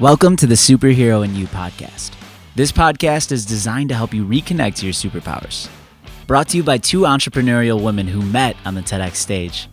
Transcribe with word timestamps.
Welcome 0.00 0.34
to 0.36 0.46
the 0.46 0.54
Superhero 0.54 1.22
in 1.22 1.34
You 1.34 1.46
podcast. 1.46 2.12
This 2.54 2.72
podcast 2.72 3.32
is 3.32 3.44
designed 3.44 3.90
to 3.90 3.94
help 3.94 4.14
you 4.14 4.24
reconnect 4.24 4.76
to 4.76 4.86
your 4.86 4.94
superpowers. 4.94 5.68
Brought 6.26 6.48
to 6.48 6.56
you 6.56 6.62
by 6.62 6.78
two 6.78 7.00
entrepreneurial 7.00 7.84
women 7.84 8.08
who 8.08 8.22
met 8.22 8.56
on 8.64 8.74
the 8.74 8.80
TEDx 8.80 9.16
stage. 9.16 9.68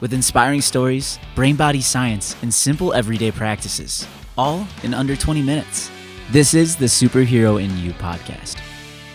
With 0.00 0.12
inspiring 0.12 0.60
stories, 0.60 1.18
brain 1.34 1.56
body 1.56 1.80
science, 1.80 2.36
and 2.42 2.52
simple 2.52 2.92
everyday 2.92 3.30
practices, 3.30 4.06
all 4.36 4.66
in 4.82 4.92
under 4.92 5.16
20 5.16 5.40
minutes. 5.40 5.90
This 6.30 6.52
is 6.52 6.76
the 6.76 6.84
Superhero 6.84 7.58
in 7.58 7.78
You 7.78 7.92
podcast. 7.94 8.58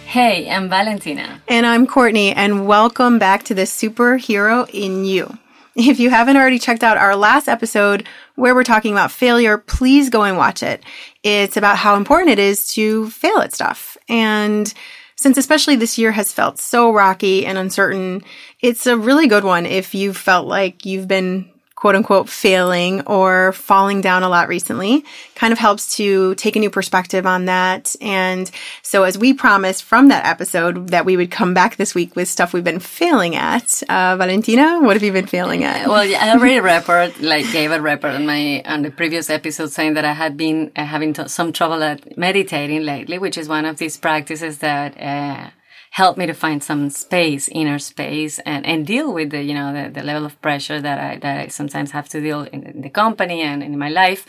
Hey, 0.07 0.50
I'm 0.50 0.68
Valentina. 0.68 1.43
And 1.47 1.68
I'm 1.68 1.86
Cortney, 1.86 2.34
and 2.36 2.66
welcome 2.66 3.20
back 3.20 3.43
to 3.43 3.54
the 3.54 3.68
Superhero 3.68 4.68
in 4.73 5.05
You. 5.05 5.38
If 5.86 6.00
you 6.00 6.10
haven't 6.10 6.38
already 6.38 6.57
checked 6.57 6.84
out 6.84 6.96
our 6.96 7.18
last 7.18 7.50
episode 7.50 8.07
where 8.36 8.55
we're 8.55 8.64
talking 8.64 8.94
about 8.94 9.12
failure, 9.12 9.57
please 9.57 10.10
go 10.10 10.24
and 10.24 10.38
watch 10.38 10.64
it. 10.64 10.82
It's 11.21 11.57
about 11.57 11.78
how 11.78 11.98
important 11.98 12.29
it 12.29 12.39
is 12.39 12.68
to 12.75 13.10
fail 13.10 13.39
at 13.39 13.54
stuff. 13.54 13.98
And 14.07 14.74
since 15.18 15.38
especially 15.38 15.75
this 15.75 15.98
year 15.98 16.14
has 16.14 16.32
felt 16.32 16.60
so 16.60 16.93
rocky 16.93 17.46
and 17.46 17.57
uncertain, 17.57 18.24
it's 18.61 18.88
a 18.88 18.98
really 18.98 19.28
good 19.28 19.43
one 19.43 19.65
if 19.65 19.93
you've 19.93 20.15
felt 20.15 20.48
like 20.48 20.86
you've 20.86 21.10
been 21.10 21.51
quote 21.75 21.96
unquote 21.96 22.29
failing 22.29 23.02
or 23.02 23.52
falling 23.52 24.02
down 24.02 24.24
a 24.24 24.29
lot 24.29 24.47
recently 24.47 25.04
kind 25.36 25.52
of 25.52 25.60
helps 25.60 25.98
to 25.98 26.34
take 26.36 26.56
a 26.56 26.60
new 26.60 26.70
perspective 26.70 27.25
on 27.25 27.46
that. 27.46 27.96
And 28.00 28.50
so 28.82 29.04
as 29.04 29.18
we 29.18 29.34
promised 29.34 29.84
from 29.84 30.07
that 30.07 30.25
episode 30.25 30.88
that 30.89 31.06
we 31.06 31.18
would 31.18 31.32
come 31.32 31.54
back 31.54 31.75
this 31.75 31.93
week 31.93 32.16
with 32.16 32.30
stuff 32.30 32.53
we've 32.53 32.64
been 32.64 32.80
failing 32.80 33.36
at, 33.36 33.84
uh, 33.89 34.16
Valentina, 34.16 34.80
what 34.80 34.95
have 34.95 35.03
you 35.03 35.11
been 35.11 35.28
failing 35.28 35.66
at? 35.66 35.88
Well, 35.88 36.06
yeah, 36.06 36.25
I 36.25 36.31
already 36.31 36.59
report, 36.59 37.20
like 37.20 37.52
gave 37.52 37.72
a 37.72 37.81
report 37.81 38.14
on 38.14 38.26
my, 38.26 38.64
on 38.66 38.81
the 38.81 38.92
previous 38.92 39.30
episode 39.30 39.72
saying 39.72 39.95
that 39.95 40.06
I 40.06 40.14
had 40.14 40.38
been 40.38 40.72
uh, 40.76 40.86
having 40.86 41.14
t- 41.14 41.28
some 41.28 41.52
trouble 41.52 41.84
at 41.84 42.17
meditating 42.17 42.84
lately, 42.84 43.20
which 43.20 43.38
is 43.38 43.50
one 43.50 43.66
of 43.66 43.78
these 43.78 43.98
practices 43.98 44.59
that, 44.59 45.00
uh, 45.00 45.50
helped 45.96 46.18
me 46.18 46.26
to 46.26 46.34
find 46.34 46.62
some 46.62 46.90
space, 46.90 47.48
inner 47.48 47.80
space, 47.80 48.38
and, 48.40 48.66
and 48.66 48.86
deal 48.86 49.14
with 49.14 49.30
the, 49.30 49.42
you 49.42 49.54
know, 49.54 49.72
the, 49.72 49.90
the 49.90 50.04
level 50.04 50.26
of 50.26 50.42
pressure 50.42 50.82
that 50.82 51.00
I, 51.00 51.16
that 51.20 51.40
I 51.40 51.48
sometimes 51.48 51.92
have 51.92 52.10
to 52.10 52.20
deal 52.20 52.42
in, 52.42 52.64
in 52.64 52.82
the 52.82 52.90
company 52.90 53.42
and 53.42 53.64
in 53.64 53.80
my 53.80 53.88
life. 53.88 54.28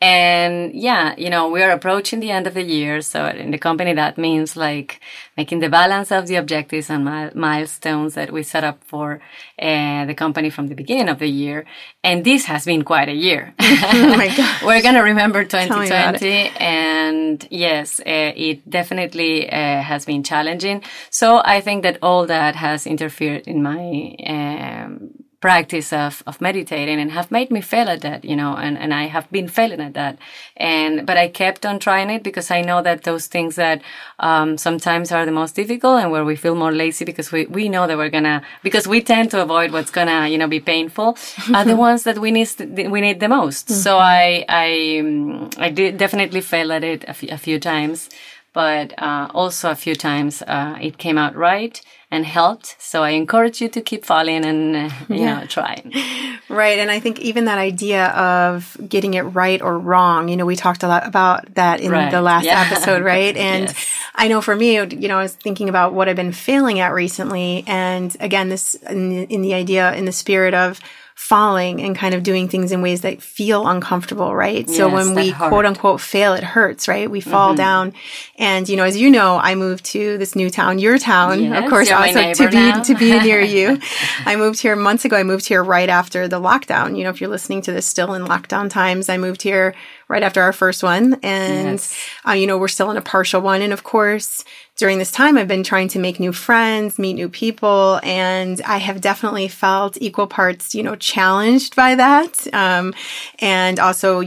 And 0.00 0.74
yeah, 0.74 1.14
you 1.18 1.28
know, 1.28 1.48
we 1.48 1.60
are 1.60 1.70
approaching 1.70 2.20
the 2.20 2.30
end 2.30 2.46
of 2.46 2.54
the 2.54 2.62
year. 2.62 3.00
So 3.00 3.26
in 3.26 3.50
the 3.50 3.58
company, 3.58 3.92
that 3.94 4.16
means 4.16 4.56
like 4.56 5.00
making 5.36 5.58
the 5.58 5.68
balance 5.68 6.12
of 6.12 6.28
the 6.28 6.36
objectives 6.36 6.88
and 6.88 7.04
mi- 7.04 7.30
milestones 7.34 8.14
that 8.14 8.32
we 8.32 8.44
set 8.44 8.62
up 8.62 8.84
for 8.84 9.20
uh, 9.60 10.04
the 10.04 10.14
company 10.14 10.50
from 10.50 10.68
the 10.68 10.76
beginning 10.76 11.08
of 11.08 11.18
the 11.18 11.28
year. 11.28 11.66
And 12.04 12.24
this 12.24 12.44
has 12.44 12.64
been 12.64 12.84
quite 12.84 13.08
a 13.08 13.14
year. 13.14 13.54
oh 13.60 14.14
my 14.16 14.32
God. 14.36 14.62
We're 14.64 14.82
going 14.82 14.94
to 14.94 15.02
remember 15.02 15.42
2020. 15.42 16.50
And 16.60 17.48
yes, 17.50 17.98
uh, 17.98 18.04
it 18.06 18.70
definitely 18.70 19.50
uh, 19.50 19.82
has 19.82 20.04
been 20.04 20.22
challenging. 20.22 20.84
So 21.10 21.42
I 21.44 21.60
think 21.60 21.82
that 21.82 21.98
all 22.02 22.24
that 22.26 22.54
has 22.54 22.86
interfered 22.86 23.48
in 23.48 23.64
my, 23.64 24.14
um, 24.24 25.17
practice 25.40 25.92
of, 25.92 26.22
of 26.26 26.40
meditating 26.40 26.98
and 26.98 27.12
have 27.12 27.30
made 27.30 27.50
me 27.50 27.60
fail 27.60 27.88
at 27.88 28.00
that, 28.00 28.24
you 28.24 28.34
know, 28.34 28.56
and, 28.56 28.76
and 28.76 28.92
I 28.92 29.04
have 29.04 29.30
been 29.30 29.46
failing 29.46 29.80
at 29.80 29.94
that. 29.94 30.18
And, 30.56 31.06
but 31.06 31.16
I 31.16 31.28
kept 31.28 31.64
on 31.64 31.78
trying 31.78 32.10
it 32.10 32.24
because 32.24 32.50
I 32.50 32.60
know 32.60 32.82
that 32.82 33.04
those 33.04 33.28
things 33.28 33.54
that, 33.54 33.80
um, 34.18 34.58
sometimes 34.58 35.12
are 35.12 35.24
the 35.24 35.32
most 35.32 35.54
difficult 35.54 36.00
and 36.02 36.10
where 36.10 36.24
we 36.24 36.34
feel 36.34 36.56
more 36.56 36.72
lazy 36.72 37.04
because 37.04 37.30
we, 37.30 37.46
we 37.46 37.68
know 37.68 37.86
that 37.86 37.96
we're 37.96 38.08
gonna, 38.08 38.42
because 38.64 38.88
we 38.88 39.00
tend 39.00 39.30
to 39.30 39.40
avoid 39.40 39.70
what's 39.70 39.92
gonna, 39.92 40.26
you 40.26 40.38
know, 40.38 40.48
be 40.48 40.60
painful 40.60 41.16
are 41.54 41.64
the 41.64 41.76
ones 41.88 42.02
that 42.02 42.18
we 42.18 42.32
need, 42.32 42.50
we 42.90 43.00
need 43.00 43.20
the 43.20 43.28
most. 43.28 43.68
Mm-hmm. 43.68 43.80
So 43.80 43.98
I, 43.98 44.44
I, 44.48 45.44
I 45.58 45.70
did 45.70 45.98
definitely 45.98 46.40
fail 46.40 46.72
at 46.72 46.82
it 46.82 47.04
a, 47.04 47.10
f- 47.10 47.22
a 47.22 47.38
few 47.38 47.60
times 47.60 48.10
but 48.54 48.92
uh, 48.98 49.28
also 49.34 49.70
a 49.70 49.74
few 49.76 49.94
times 49.94 50.42
uh, 50.42 50.76
it 50.80 50.98
came 50.98 51.18
out 51.18 51.36
right 51.36 51.80
and 52.10 52.24
helped. 52.24 52.76
So 52.78 53.02
I 53.02 53.10
encourage 53.10 53.60
you 53.60 53.68
to 53.68 53.80
keep 53.80 54.04
falling 54.04 54.44
and 54.44 54.76
uh, 54.76 54.90
you 55.08 55.16
yeah. 55.16 55.40
know 55.40 55.46
trying. 55.46 55.92
Right, 56.50 56.78
and 56.78 56.90
I 56.90 56.98
think 56.98 57.20
even 57.20 57.44
that 57.44 57.58
idea 57.58 58.06
of 58.06 58.74
getting 58.88 59.12
it 59.12 59.20
right 59.20 59.60
or 59.60 59.78
wrong. 59.78 60.30
You 60.30 60.36
know, 60.38 60.46
we 60.46 60.56
talked 60.56 60.82
a 60.82 60.88
lot 60.88 61.06
about 61.06 61.54
that 61.56 61.80
in 61.80 61.90
right. 61.90 62.10
the 62.10 62.22
last 62.22 62.46
yeah. 62.46 62.66
episode, 62.66 63.02
right? 63.02 63.36
And 63.48 63.66
yes. 63.66 63.98
I 64.14 64.28
know 64.28 64.40
for 64.40 64.56
me, 64.56 64.76
you 64.76 65.08
know, 65.08 65.18
I 65.18 65.22
was 65.22 65.34
thinking 65.34 65.68
about 65.68 65.92
what 65.92 66.08
I've 66.08 66.16
been 66.16 66.32
failing 66.32 66.80
at 66.80 66.94
recently, 66.94 67.64
and 67.66 68.16
again, 68.18 68.48
this 68.48 68.74
in, 68.74 69.26
in 69.26 69.42
the 69.42 69.52
idea 69.52 69.94
in 69.94 70.06
the 70.06 70.12
spirit 70.12 70.54
of 70.54 70.80
falling 71.18 71.82
and 71.82 71.96
kind 71.96 72.14
of 72.14 72.22
doing 72.22 72.46
things 72.46 72.70
in 72.70 72.80
ways 72.80 73.00
that 73.00 73.20
feel 73.20 73.66
uncomfortable, 73.66 74.36
right? 74.36 74.66
Yes, 74.68 74.76
so 74.76 74.88
when 74.88 75.16
we 75.16 75.32
quote 75.32 75.66
unquote 75.66 76.00
fail, 76.00 76.32
it 76.32 76.44
hurts, 76.44 76.86
right? 76.86 77.10
We 77.10 77.20
fall 77.20 77.48
mm-hmm. 77.48 77.56
down. 77.56 77.92
And, 78.36 78.68
you 78.68 78.76
know, 78.76 78.84
as 78.84 78.96
you 78.96 79.10
know, 79.10 79.36
I 79.36 79.56
moved 79.56 79.84
to 79.86 80.16
this 80.16 80.36
new 80.36 80.48
town, 80.48 80.78
your 80.78 80.96
town, 80.96 81.42
yes, 81.42 81.64
of 81.64 81.68
course, 81.68 81.90
also 81.90 82.32
to 82.34 82.48
be, 82.48 82.54
now. 82.54 82.82
to 82.84 82.94
be 82.94 83.18
near 83.18 83.40
you. 83.40 83.80
I 84.26 84.36
moved 84.36 84.60
here 84.60 84.76
months 84.76 85.04
ago. 85.04 85.16
I 85.16 85.24
moved 85.24 85.48
here 85.48 85.62
right 85.62 85.88
after 85.88 86.28
the 86.28 86.40
lockdown. 86.40 86.96
You 86.96 87.02
know, 87.02 87.10
if 87.10 87.20
you're 87.20 87.28
listening 87.28 87.62
to 87.62 87.72
this 87.72 87.84
still 87.84 88.14
in 88.14 88.22
lockdown 88.22 88.70
times, 88.70 89.08
I 89.08 89.18
moved 89.18 89.42
here 89.42 89.74
right 90.08 90.22
after 90.22 90.40
our 90.40 90.52
first 90.52 90.82
one. 90.82 91.14
And, 91.22 91.78
yes. 91.78 91.96
uh, 92.26 92.32
you 92.32 92.46
know, 92.46 92.58
we're 92.58 92.68
still 92.68 92.90
in 92.90 92.96
a 92.96 93.02
partial 93.02 93.40
one. 93.40 93.62
And 93.62 93.72
of 93.72 93.84
course, 93.84 94.44
during 94.76 94.98
this 94.98 95.10
time, 95.10 95.36
I've 95.36 95.48
been 95.48 95.64
trying 95.64 95.88
to 95.88 95.98
make 95.98 96.18
new 96.18 96.32
friends, 96.32 96.98
meet 96.98 97.14
new 97.14 97.28
people, 97.28 98.00
and 98.02 98.60
I 98.62 98.78
have 98.78 99.00
definitely 99.00 99.48
felt 99.48 99.98
equal 100.00 100.26
parts, 100.26 100.74
you 100.74 100.82
know, 100.82 100.96
challenged 100.96 101.76
by 101.76 101.94
that. 101.96 102.54
Um, 102.54 102.94
and 103.40 103.78
also 103.78 104.22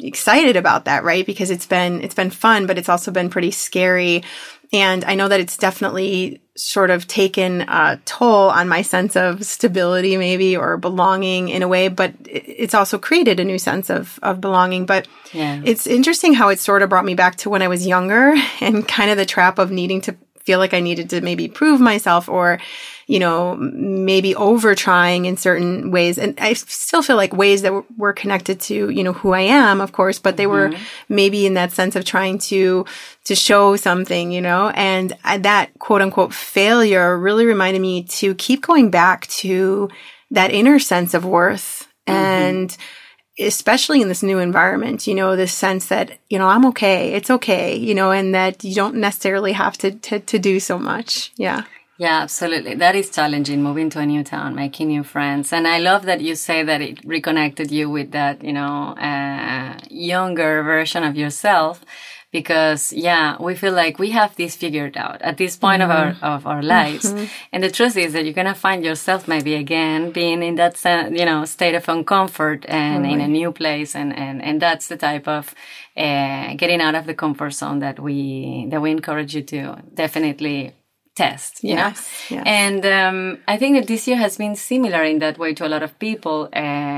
excited 0.00 0.56
about 0.56 0.84
that, 0.86 1.04
right? 1.04 1.26
Because 1.26 1.50
it's 1.50 1.66
been, 1.66 2.02
it's 2.02 2.14
been 2.14 2.30
fun, 2.30 2.66
but 2.66 2.78
it's 2.78 2.88
also 2.88 3.10
been 3.10 3.30
pretty 3.30 3.50
scary. 3.50 4.22
And 4.72 5.04
I 5.04 5.14
know 5.14 5.28
that 5.28 5.40
it's 5.40 5.56
definitely 5.56 6.40
sort 6.56 6.90
of 6.90 7.08
taken 7.08 7.62
a 7.62 8.00
toll 8.04 8.50
on 8.50 8.68
my 8.68 8.82
sense 8.82 9.16
of 9.16 9.44
stability, 9.44 10.16
maybe, 10.16 10.56
or 10.56 10.76
belonging 10.76 11.48
in 11.48 11.62
a 11.62 11.68
way, 11.68 11.88
but 11.88 12.12
it's 12.26 12.74
also 12.74 12.98
created 12.98 13.40
a 13.40 13.44
new 13.44 13.58
sense 13.58 13.90
of, 13.90 14.18
of 14.22 14.40
belonging. 14.40 14.86
But 14.86 15.08
yeah. 15.32 15.60
it's 15.64 15.86
interesting 15.86 16.34
how 16.34 16.50
it 16.50 16.60
sort 16.60 16.82
of 16.82 16.88
brought 16.88 17.04
me 17.04 17.14
back 17.14 17.36
to 17.36 17.50
when 17.50 17.62
I 17.62 17.68
was 17.68 17.86
younger 17.86 18.34
and 18.60 18.86
kind 18.86 19.10
of 19.10 19.16
the 19.16 19.26
trap 19.26 19.58
of 19.58 19.70
needing 19.70 20.02
to 20.02 20.16
feel 20.38 20.58
like 20.58 20.74
I 20.74 20.80
needed 20.80 21.10
to 21.10 21.20
maybe 21.20 21.48
prove 21.48 21.80
myself 21.80 22.28
or, 22.28 22.60
you 23.10 23.18
know, 23.18 23.56
maybe 23.56 24.36
over 24.36 24.76
trying 24.76 25.24
in 25.24 25.36
certain 25.36 25.90
ways. 25.90 26.16
And 26.16 26.38
I 26.38 26.52
still 26.52 27.02
feel 27.02 27.16
like 27.16 27.32
ways 27.32 27.62
that 27.62 27.72
were 27.98 28.12
connected 28.12 28.60
to, 28.60 28.88
you 28.88 29.02
know, 29.02 29.12
who 29.12 29.32
I 29.32 29.40
am, 29.40 29.80
of 29.80 29.90
course, 29.90 30.20
but 30.20 30.36
they 30.36 30.44
mm-hmm. 30.44 30.74
were 30.74 30.78
maybe 31.08 31.44
in 31.44 31.54
that 31.54 31.72
sense 31.72 31.96
of 31.96 32.04
trying 32.04 32.38
to, 32.38 32.86
to 33.24 33.34
show 33.34 33.74
something, 33.74 34.30
you 34.30 34.40
know, 34.40 34.68
and 34.76 35.12
that 35.40 35.70
quote 35.80 36.02
unquote 36.02 36.32
failure 36.32 37.18
really 37.18 37.46
reminded 37.46 37.82
me 37.82 38.04
to 38.04 38.32
keep 38.36 38.62
going 38.62 38.90
back 38.90 39.26
to 39.26 39.88
that 40.30 40.52
inner 40.52 40.78
sense 40.78 41.12
of 41.12 41.24
worth 41.24 41.88
mm-hmm. 42.06 42.16
and, 42.16 42.76
especially 43.40 44.02
in 44.02 44.08
this 44.08 44.22
new 44.22 44.38
environment, 44.38 45.06
you 45.06 45.14
know, 45.14 45.34
this 45.34 45.52
sense 45.52 45.86
that, 45.86 46.18
you 46.28 46.38
know, 46.38 46.46
I'm 46.46 46.66
okay. 46.66 47.14
It's 47.14 47.30
okay, 47.30 47.74
you 47.74 47.94
know, 47.94 48.10
and 48.10 48.34
that 48.34 48.62
you 48.62 48.74
don't 48.74 48.96
necessarily 48.96 49.52
have 49.52 49.78
to, 49.78 49.92
to, 49.92 50.20
to 50.20 50.38
do 50.38 50.60
so 50.60 50.78
much. 50.78 51.32
Yeah. 51.36 51.64
Yeah, 52.00 52.22
absolutely. 52.22 52.76
That 52.76 52.96
is 52.96 53.10
challenging 53.10 53.62
moving 53.62 53.90
to 53.90 53.98
a 53.98 54.06
new 54.06 54.24
town, 54.24 54.54
making 54.54 54.88
new 54.88 55.04
friends. 55.04 55.52
And 55.52 55.68
I 55.68 55.80
love 55.80 56.06
that 56.06 56.22
you 56.22 56.34
say 56.34 56.62
that 56.62 56.80
it 56.80 57.04
reconnected 57.04 57.70
you 57.70 57.90
with 57.90 58.12
that, 58.12 58.42
you 58.42 58.54
know, 58.54 58.94
uh, 58.96 59.78
younger 59.90 60.62
version 60.62 61.04
of 61.04 61.14
yourself 61.14 61.84
because 62.32 62.94
yeah, 62.94 63.36
we 63.38 63.54
feel 63.54 63.74
like 63.74 63.98
we 63.98 64.12
have 64.12 64.34
this 64.36 64.56
figured 64.56 64.96
out 64.96 65.20
at 65.20 65.36
this 65.36 65.56
point 65.56 65.82
mm-hmm. 65.82 65.90
of 65.90 65.98
our 65.98 66.12
mm-hmm. 66.12 66.24
of 66.24 66.46
our 66.46 66.62
lives. 66.62 67.12
Mm-hmm. 67.12 67.24
And 67.52 67.62
the 67.62 67.70
truth 67.70 67.98
is 67.98 68.14
that 68.14 68.24
you're 68.24 68.32
gonna 68.32 68.54
find 68.54 68.82
yourself 68.82 69.28
maybe 69.28 69.54
again 69.54 70.10
being 70.10 70.42
in 70.42 70.54
that 70.54 70.82
you 71.12 71.26
know 71.26 71.44
state 71.44 71.74
of 71.74 71.84
uncomfort 71.84 72.64
and 72.66 73.04
in 73.04 73.20
a 73.20 73.28
new 73.28 73.52
place, 73.52 73.94
and 73.94 74.16
and 74.16 74.42
and 74.42 74.62
that's 74.62 74.88
the 74.88 74.96
type 74.96 75.28
of 75.28 75.54
uh, 75.98 76.54
getting 76.54 76.80
out 76.80 76.94
of 76.94 77.04
the 77.04 77.14
comfort 77.14 77.50
zone 77.50 77.80
that 77.80 78.00
we 78.00 78.66
that 78.70 78.80
we 78.80 78.90
encourage 78.90 79.34
you 79.34 79.42
to 79.42 79.82
definitely 79.92 80.72
test 81.14 81.62
you 81.62 81.74
yes, 81.74 82.30
know 82.30 82.36
yes. 82.36 82.44
and 82.46 82.86
um, 82.86 83.38
i 83.48 83.56
think 83.56 83.76
that 83.76 83.86
this 83.86 84.06
year 84.08 84.16
has 84.16 84.36
been 84.36 84.54
similar 84.54 85.02
in 85.02 85.18
that 85.18 85.38
way 85.38 85.52
to 85.52 85.66
a 85.66 85.68
lot 85.68 85.82
of 85.82 85.98
people 85.98 86.48
um, 86.54 86.89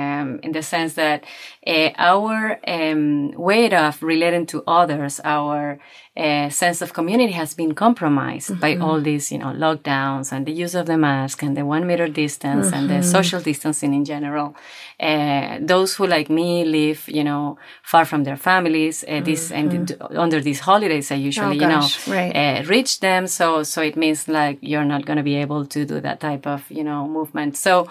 in 0.43 0.53
the 0.53 0.62
sense 0.62 0.94
that 0.94 1.25
uh, 1.67 1.91
our 1.97 2.59
um, 2.67 3.31
way 3.33 3.71
of 3.71 4.03
relating 4.03 4.47
to 4.47 4.62
others 4.67 5.21
our 5.25 5.79
uh, 6.15 6.50
sense 6.50 6.83
of 6.83 6.93
community 6.93 7.33
has 7.33 7.55
been 7.55 7.75
compromised 7.75 8.50
mm-hmm. 8.50 8.61
by 8.61 8.77
all 8.77 9.00
these, 9.00 9.33
you 9.33 9.39
know, 9.39 9.47
lockdowns 9.47 10.31
and 10.31 10.44
the 10.44 10.53
use 10.53 10.75
of 10.75 10.85
the 10.85 10.99
mask 10.99 11.43
and 11.43 11.56
the 11.56 11.65
one 11.65 11.87
meter 11.87 12.06
distance 12.06 12.67
mm-hmm. 12.67 12.75
and 12.75 12.91
the 12.91 12.94
mm-hmm. 12.94 13.11
social 13.11 13.41
distancing 13.41 13.94
in 13.94 14.05
general. 14.05 14.55
Uh, 15.00 15.56
those 15.61 15.94
who, 15.94 16.06
like 16.06 16.29
me, 16.29 16.65
live, 16.65 17.09
you 17.09 17.25
know, 17.25 17.59
far 17.83 18.05
from 18.05 18.25
their 18.25 18.37
families, 18.37 19.05
uh, 19.09 19.21
this 19.21 19.50
mm-hmm. 19.50 19.71
and 19.71 19.97
under 20.19 20.41
these 20.41 20.61
holidays, 20.61 21.11
I 21.11 21.15
usually, 21.15 21.59
oh, 21.59 21.62
you 21.62 21.69
know, 21.69 21.88
right. 22.09 22.69
Reach 22.69 23.00
them. 23.00 23.27
So, 23.27 23.62
so 23.62 23.81
it 23.81 23.97
means 23.97 24.29
like 24.29 24.59
you're 24.61 24.85
not 24.85 25.06
going 25.06 25.17
to 25.17 25.23
be 25.23 25.37
able 25.37 25.65
to 25.65 25.87
do 25.87 25.99
that 26.00 26.21
type 26.21 26.47
of, 26.47 26.71
you 26.71 26.85
know, 26.85 27.09
movement. 27.09 27.56
So, 27.56 27.88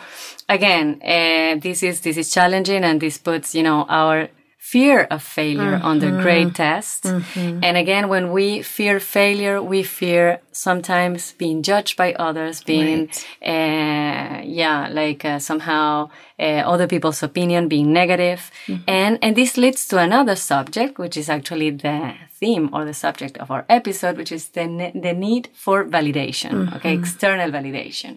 again, 0.47 1.01
uh, 1.03 1.59
this 1.59 1.81
is 1.81 2.01
this 2.01 2.17
is 2.17 2.31
challenging, 2.41 2.83
and 2.83 2.99
this 2.99 3.17
puts, 3.17 3.53
you 3.53 3.63
know, 3.63 3.85
our 3.89 4.29
fear 4.57 5.07
of 5.09 5.21
failure 5.21 5.75
mm-hmm. 5.77 5.91
under 5.91 6.21
great 6.21 6.55
tests. 6.55 7.05
Mm-hmm. 7.05 7.63
And 7.63 7.77
again, 7.77 8.07
when 8.09 8.31
we 8.31 8.61
fear 8.61 8.99
failure, 8.99 9.61
we 9.61 9.83
fear 9.83 10.39
sometimes 10.51 11.33
being 11.37 11.61
judged 11.63 11.97
by 11.97 12.13
others, 12.13 12.63
being, 12.63 13.07
right. 13.07 13.25
uh, 13.41 14.41
yeah, 14.45 14.87
like 14.91 15.25
uh, 15.25 15.39
somehow 15.39 16.09
uh, 16.39 16.63
other 16.73 16.87
people's 16.87 17.23
opinion 17.23 17.67
being 17.67 17.91
negative. 17.91 18.51
Mm-hmm. 18.67 18.83
And, 18.87 19.19
and 19.21 19.35
this 19.35 19.57
leads 19.57 19.87
to 19.87 19.97
another 19.97 20.35
subject, 20.35 20.99
which 20.99 21.17
is 21.17 21.27
actually 21.29 21.71
the 21.71 22.13
theme 22.41 22.69
or 22.73 22.83
the 22.83 22.93
subject 23.05 23.37
of 23.37 23.47
our 23.53 23.63
episode, 23.69 24.17
which 24.17 24.31
is 24.37 24.43
the, 24.49 24.65
ne- 24.67 24.91
the 25.05 25.13
need 25.13 25.47
for 25.53 25.85
validation, 25.85 26.51
okay, 26.75 26.93
mm-hmm. 26.93 27.03
external 27.03 27.49
validation. 27.57 28.13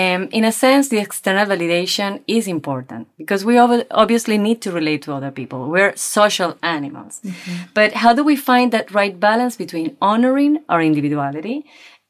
Um, 0.00 0.28
in 0.38 0.44
a 0.44 0.52
sense, 0.64 0.88
the 0.88 0.98
external 0.98 1.46
validation 1.46 2.20
is 2.26 2.48
important 2.48 3.06
because 3.16 3.44
we 3.44 3.58
ob- 3.58 3.86
obviously 3.90 4.36
need 4.38 4.60
to 4.62 4.72
relate 4.72 5.02
to 5.02 5.12
other 5.12 5.30
people. 5.30 5.68
We're 5.68 5.94
social 5.94 6.56
animals. 6.62 7.20
Mm-hmm. 7.22 7.62
But 7.74 7.92
how 8.02 8.12
do 8.14 8.24
we 8.24 8.36
find 8.36 8.72
that 8.72 8.92
right 8.92 9.18
balance 9.18 9.56
between 9.56 9.96
honoring 10.00 10.52
our 10.68 10.82
individuality 10.82 11.64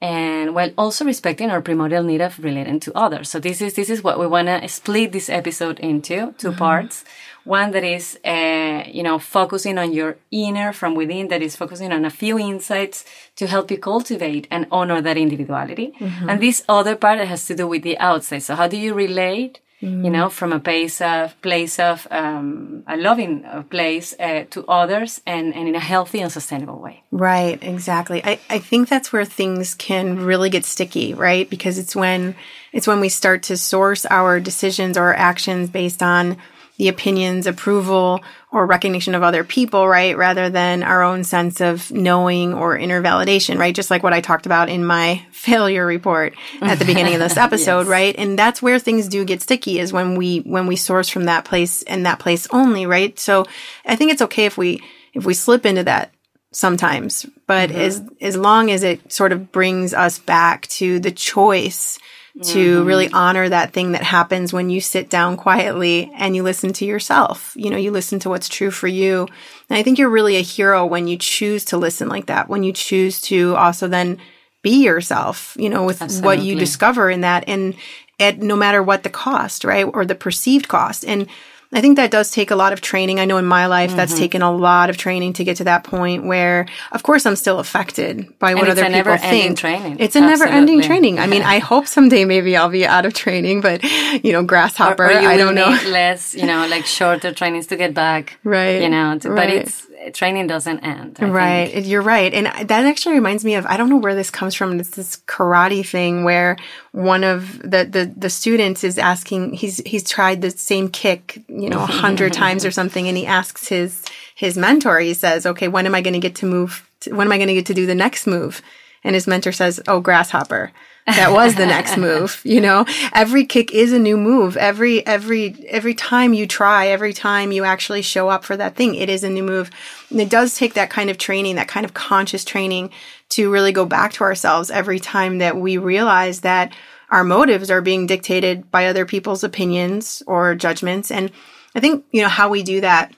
and 0.04 0.54
while 0.54 0.70
also 0.76 1.02
respecting 1.04 1.48
our 1.50 1.62
primordial 1.62 2.02
need 2.02 2.20
of 2.20 2.38
relating 2.38 2.78
to 2.80 2.90
others? 2.94 3.30
So 3.30 3.40
this 3.40 3.62
is, 3.62 3.72
this 3.72 3.88
is 3.88 4.04
what 4.04 4.18
we 4.18 4.26
want 4.26 4.48
to 4.48 4.68
split 4.68 5.12
this 5.12 5.30
episode 5.30 5.80
into 5.80 6.34
2 6.36 6.48
mm-hmm. 6.48 6.58
parts 6.58 7.04
one 7.44 7.72
that 7.72 7.84
is, 7.84 8.18
uh, 8.24 8.84
you 8.86 9.02
know, 9.02 9.18
focusing 9.18 9.76
on 9.78 9.92
your 9.92 10.16
inner 10.30 10.72
from 10.72 10.94
within, 10.94 11.28
that 11.28 11.42
is 11.42 11.54
focusing 11.54 11.92
on 11.92 12.04
a 12.04 12.10
few 12.10 12.38
insights 12.38 13.04
to 13.36 13.46
help 13.46 13.70
you 13.70 13.78
cultivate 13.78 14.48
and 14.50 14.66
honor 14.70 15.00
that 15.02 15.16
individuality. 15.16 15.92
Mm-hmm. 16.00 16.30
And 16.30 16.40
this 16.40 16.64
other 16.68 16.96
part 16.96 17.18
has 17.18 17.46
to 17.46 17.54
do 17.54 17.68
with 17.68 17.82
the 17.82 17.98
outside. 17.98 18.42
So 18.42 18.54
how 18.54 18.66
do 18.66 18.76
you 18.76 18.94
relate? 18.94 19.60
Mm-hmm. 19.82 20.04
You 20.04 20.10
know, 20.10 20.30
from 20.30 20.52
a 20.52 20.60
place 20.60 21.00
of 21.00 21.40
place 21.42 21.78
of 21.78 22.06
um, 22.10 22.84
a 22.86 22.96
loving 22.96 23.44
place 23.70 24.14
uh, 24.18 24.44
to 24.50 24.64
others, 24.66 25.20
and, 25.26 25.54
and 25.54 25.68
in 25.68 25.74
a 25.74 25.80
healthy 25.80 26.20
and 26.20 26.30
sustainable 26.30 26.78
way. 26.78 27.02
Right, 27.10 27.62
exactly. 27.62 28.24
I, 28.24 28.38
I 28.48 28.60
think 28.60 28.88
that's 28.88 29.12
where 29.12 29.24
things 29.24 29.74
can 29.74 30.20
really 30.20 30.48
get 30.48 30.64
sticky, 30.64 31.12
right? 31.12 31.50
Because 31.50 31.76
it's 31.76 31.94
when 31.94 32.36
it's 32.72 32.86
when 32.86 33.00
we 33.00 33.08
start 33.08 33.42
to 33.44 33.56
source 33.56 34.06
our 34.06 34.40
decisions 34.40 34.96
or 34.96 35.04
our 35.04 35.14
actions 35.14 35.70
based 35.70 36.02
on 36.02 36.36
the 36.76 36.88
opinions, 36.88 37.46
approval, 37.46 38.20
or 38.50 38.66
recognition 38.66 39.14
of 39.14 39.22
other 39.22 39.44
people, 39.44 39.86
right? 39.86 40.16
Rather 40.16 40.50
than 40.50 40.82
our 40.82 41.02
own 41.02 41.22
sense 41.22 41.60
of 41.60 41.90
knowing 41.92 42.52
or 42.52 42.76
inner 42.76 43.00
validation, 43.00 43.58
right? 43.58 43.74
Just 43.74 43.90
like 43.90 44.02
what 44.02 44.12
I 44.12 44.20
talked 44.20 44.46
about 44.46 44.68
in 44.68 44.84
my 44.84 45.24
failure 45.32 45.86
report 45.86 46.34
at 46.60 46.78
the 46.78 46.84
beginning 46.84 47.14
of 47.14 47.20
this 47.20 47.36
episode, 47.36 47.80
yes. 47.80 47.88
right? 47.88 48.14
And 48.18 48.38
that's 48.38 48.60
where 48.60 48.78
things 48.78 49.08
do 49.08 49.24
get 49.24 49.42
sticky 49.42 49.78
is 49.78 49.92
when 49.92 50.16
we, 50.16 50.38
when 50.40 50.66
we 50.66 50.76
source 50.76 51.08
from 51.08 51.24
that 51.24 51.44
place 51.44 51.82
and 51.84 52.06
that 52.06 52.18
place 52.18 52.48
only, 52.50 52.86
right? 52.86 53.16
So 53.18 53.46
I 53.86 53.94
think 53.94 54.10
it's 54.10 54.22
okay 54.22 54.46
if 54.46 54.58
we, 54.58 54.82
if 55.12 55.24
we 55.24 55.34
slip 55.34 55.64
into 55.64 55.84
that 55.84 56.12
sometimes, 56.50 57.26
but 57.46 57.70
mm-hmm. 57.70 57.80
as, 57.80 58.02
as 58.20 58.36
long 58.36 58.70
as 58.70 58.82
it 58.82 59.12
sort 59.12 59.32
of 59.32 59.52
brings 59.52 59.94
us 59.94 60.18
back 60.18 60.66
to 60.68 60.98
the 60.98 61.12
choice 61.12 61.98
to 62.42 62.78
mm-hmm. 62.78 62.86
really 62.86 63.08
honor 63.10 63.48
that 63.48 63.72
thing 63.72 63.92
that 63.92 64.02
happens 64.02 64.52
when 64.52 64.68
you 64.68 64.80
sit 64.80 65.08
down 65.08 65.36
quietly 65.36 66.10
and 66.16 66.34
you 66.34 66.42
listen 66.42 66.72
to 66.72 66.84
yourself. 66.84 67.52
You 67.54 67.70
know, 67.70 67.76
you 67.76 67.92
listen 67.92 68.18
to 68.20 68.28
what's 68.28 68.48
true 68.48 68.72
for 68.72 68.88
you. 68.88 69.28
And 69.70 69.78
I 69.78 69.84
think 69.84 69.98
you're 69.98 70.10
really 70.10 70.36
a 70.36 70.40
hero 70.42 70.84
when 70.84 71.06
you 71.06 71.16
choose 71.16 71.64
to 71.66 71.76
listen 71.76 72.08
like 72.08 72.26
that, 72.26 72.48
when 72.48 72.64
you 72.64 72.72
choose 72.72 73.20
to 73.22 73.54
also 73.54 73.86
then 73.86 74.18
be 74.62 74.82
yourself, 74.82 75.56
you 75.60 75.68
know, 75.68 75.84
with 75.84 76.02
Absolutely. 76.02 76.26
what 76.26 76.44
you 76.44 76.58
discover 76.58 77.08
in 77.08 77.20
that 77.20 77.44
and 77.46 77.76
at 78.18 78.38
no 78.38 78.56
matter 78.56 78.82
what 78.82 79.04
the 79.04 79.10
cost, 79.10 79.62
right? 79.64 79.84
Or 79.84 80.04
the 80.04 80.14
perceived 80.16 80.66
cost. 80.66 81.04
And 81.04 81.28
I 81.74 81.80
think 81.80 81.96
that 81.96 82.10
does 82.10 82.30
take 82.30 82.50
a 82.50 82.56
lot 82.56 82.72
of 82.72 82.80
training. 82.80 83.18
I 83.18 83.24
know 83.24 83.36
in 83.36 83.44
my 83.44 83.66
life 83.66 83.90
mm-hmm. 83.90 83.96
that's 83.96 84.16
taken 84.16 84.42
a 84.42 84.52
lot 84.52 84.90
of 84.90 84.96
training 84.96 85.32
to 85.34 85.44
get 85.44 85.56
to 85.58 85.64
that 85.64 85.82
point 85.82 86.24
where, 86.24 86.66
of 86.92 87.02
course, 87.02 87.26
I'm 87.26 87.36
still 87.36 87.58
affected 87.58 88.38
by 88.38 88.54
what 88.54 88.68
other 88.68 88.84
people 88.88 89.16
think. 89.18 89.58
Training. 89.58 89.96
It's 89.98 90.14
a 90.14 90.20
never 90.20 90.44
ending 90.44 90.82
training. 90.82 91.18
I 91.18 91.26
mean, 91.26 91.42
I 91.42 91.58
hope 91.70 91.86
someday 91.88 92.24
maybe 92.24 92.56
I'll 92.56 92.70
be 92.70 92.86
out 92.86 93.06
of 93.06 93.12
training, 93.12 93.60
but 93.60 93.82
you 94.24 94.32
know, 94.32 94.44
grasshopper, 94.44 95.04
or, 95.04 95.10
or 95.10 95.18
I 95.18 95.36
don't 95.36 95.54
know. 95.54 95.68
less, 95.88 96.34
you 96.34 96.46
know, 96.46 96.66
like 96.68 96.86
shorter 96.86 97.32
trainings 97.32 97.66
to 97.68 97.76
get 97.76 97.92
back. 97.92 98.38
Right. 98.44 98.80
You 98.80 98.88
know, 98.88 99.18
to, 99.18 99.30
right. 99.30 99.48
but 99.48 99.50
it's, 99.50 99.86
training 100.12 100.46
doesn't 100.46 100.80
end. 100.80 101.18
I 101.20 101.28
right. 101.28 101.72
Think. 101.72 101.86
You're 101.86 102.02
right. 102.02 102.32
And 102.32 102.46
that 102.46 102.84
actually 102.84 103.14
reminds 103.14 103.44
me 103.44 103.54
of, 103.54 103.66
I 103.66 103.76
don't 103.76 103.88
know 103.88 103.96
where 103.96 104.14
this 104.14 104.30
comes 104.30 104.54
from. 104.54 104.78
It's 104.78 104.90
this 104.90 105.16
karate 105.26 105.86
thing 105.86 106.24
where 106.24 106.56
one 106.92 107.24
of 107.24 107.58
the, 107.58 107.84
the, 107.84 108.12
the 108.16 108.30
students 108.30 108.84
is 108.84 108.98
asking, 108.98 109.54
he's, 109.54 109.78
he's 109.86 110.08
tried 110.08 110.42
the 110.42 110.50
same 110.50 110.88
kick, 110.88 111.42
you 111.48 111.70
know, 111.70 111.82
a 111.82 111.86
hundred 111.86 112.32
times 112.32 112.64
or 112.64 112.70
something. 112.70 113.08
And 113.08 113.16
he 113.16 113.26
asks 113.26 113.68
his, 113.68 114.04
his 114.34 114.56
mentor, 114.56 114.98
he 114.98 115.14
says, 115.14 115.46
okay, 115.46 115.68
when 115.68 115.86
am 115.86 115.94
I 115.94 116.00
going 116.00 116.14
to 116.14 116.20
get 116.20 116.36
to 116.36 116.46
move? 116.46 116.88
To, 117.00 117.14
when 117.14 117.26
am 117.26 117.32
I 117.32 117.38
going 117.38 117.48
to 117.48 117.54
get 117.54 117.66
to 117.66 117.74
do 117.74 117.86
the 117.86 117.94
next 117.94 118.26
move? 118.26 118.62
And 119.02 119.14
his 119.14 119.26
mentor 119.26 119.52
says, 119.52 119.80
oh, 119.86 120.00
grasshopper 120.00 120.72
that 121.06 121.32
was 121.32 121.54
the 121.54 121.66
next 121.66 121.96
move 121.96 122.40
you 122.44 122.60
know? 122.60 122.86
Every 123.12 123.44
kick 123.44 123.72
is 123.72 123.92
a 123.92 123.98
new 123.98 124.16
move. 124.16 124.56
Every 124.56 125.06
every 125.06 125.54
every 125.68 125.94
time 125.94 126.32
you 126.34 126.46
try 126.46 126.88
every 126.88 127.12
time 127.12 127.52
you 127.52 127.64
actually 127.64 128.02
show 128.02 128.28
up 128.28 128.44
for 128.44 128.56
that 128.56 128.76
thing 128.76 128.94
it 128.94 129.08
is 129.08 129.24
a 129.24 129.30
new 129.30 129.42
move. 129.42 129.70
And 130.10 130.20
it 130.20 130.30
does 130.30 130.56
take 130.56 130.74
that 130.74 130.90
kind 130.90 131.10
of 131.10 131.18
training 131.18 131.56
that 131.56 131.68
kind 131.68 131.84
of 131.84 131.94
conscious 131.94 132.44
training 132.44 132.90
to 133.30 133.50
really 133.50 133.72
go 133.72 133.84
back 133.84 134.12
to 134.14 134.24
ourselves 134.24 134.70
every 134.70 135.00
time 135.00 135.38
that 135.38 135.56
we 135.56 135.76
realize 135.76 136.40
that 136.40 136.72
our 137.10 137.24
motives 137.24 137.70
are 137.70 137.82
being 137.82 138.06
dictated 138.06 138.70
by 138.70 138.86
other 138.86 139.04
people's 139.04 139.44
opinions 139.44 140.22
or 140.26 140.54
judgments. 140.54 141.10
And 141.10 141.30
i 141.74 141.80
think 141.80 142.04
you 142.12 142.22
know 142.22 142.28
how 142.28 142.48
we 142.48 142.62
do 142.62 142.80
that 142.80 143.14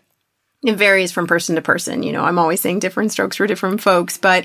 it 0.64 0.74
varies 0.74 1.12
from 1.12 1.28
person 1.28 1.54
to 1.54 1.62
person. 1.62 2.02
You 2.02 2.12
know 2.12 2.24
i'm 2.24 2.38
always 2.38 2.60
saying 2.60 2.80
different 2.80 3.12
strokes 3.12 3.36
for 3.36 3.46
different 3.46 3.80
folks 3.80 4.18
but 4.18 4.44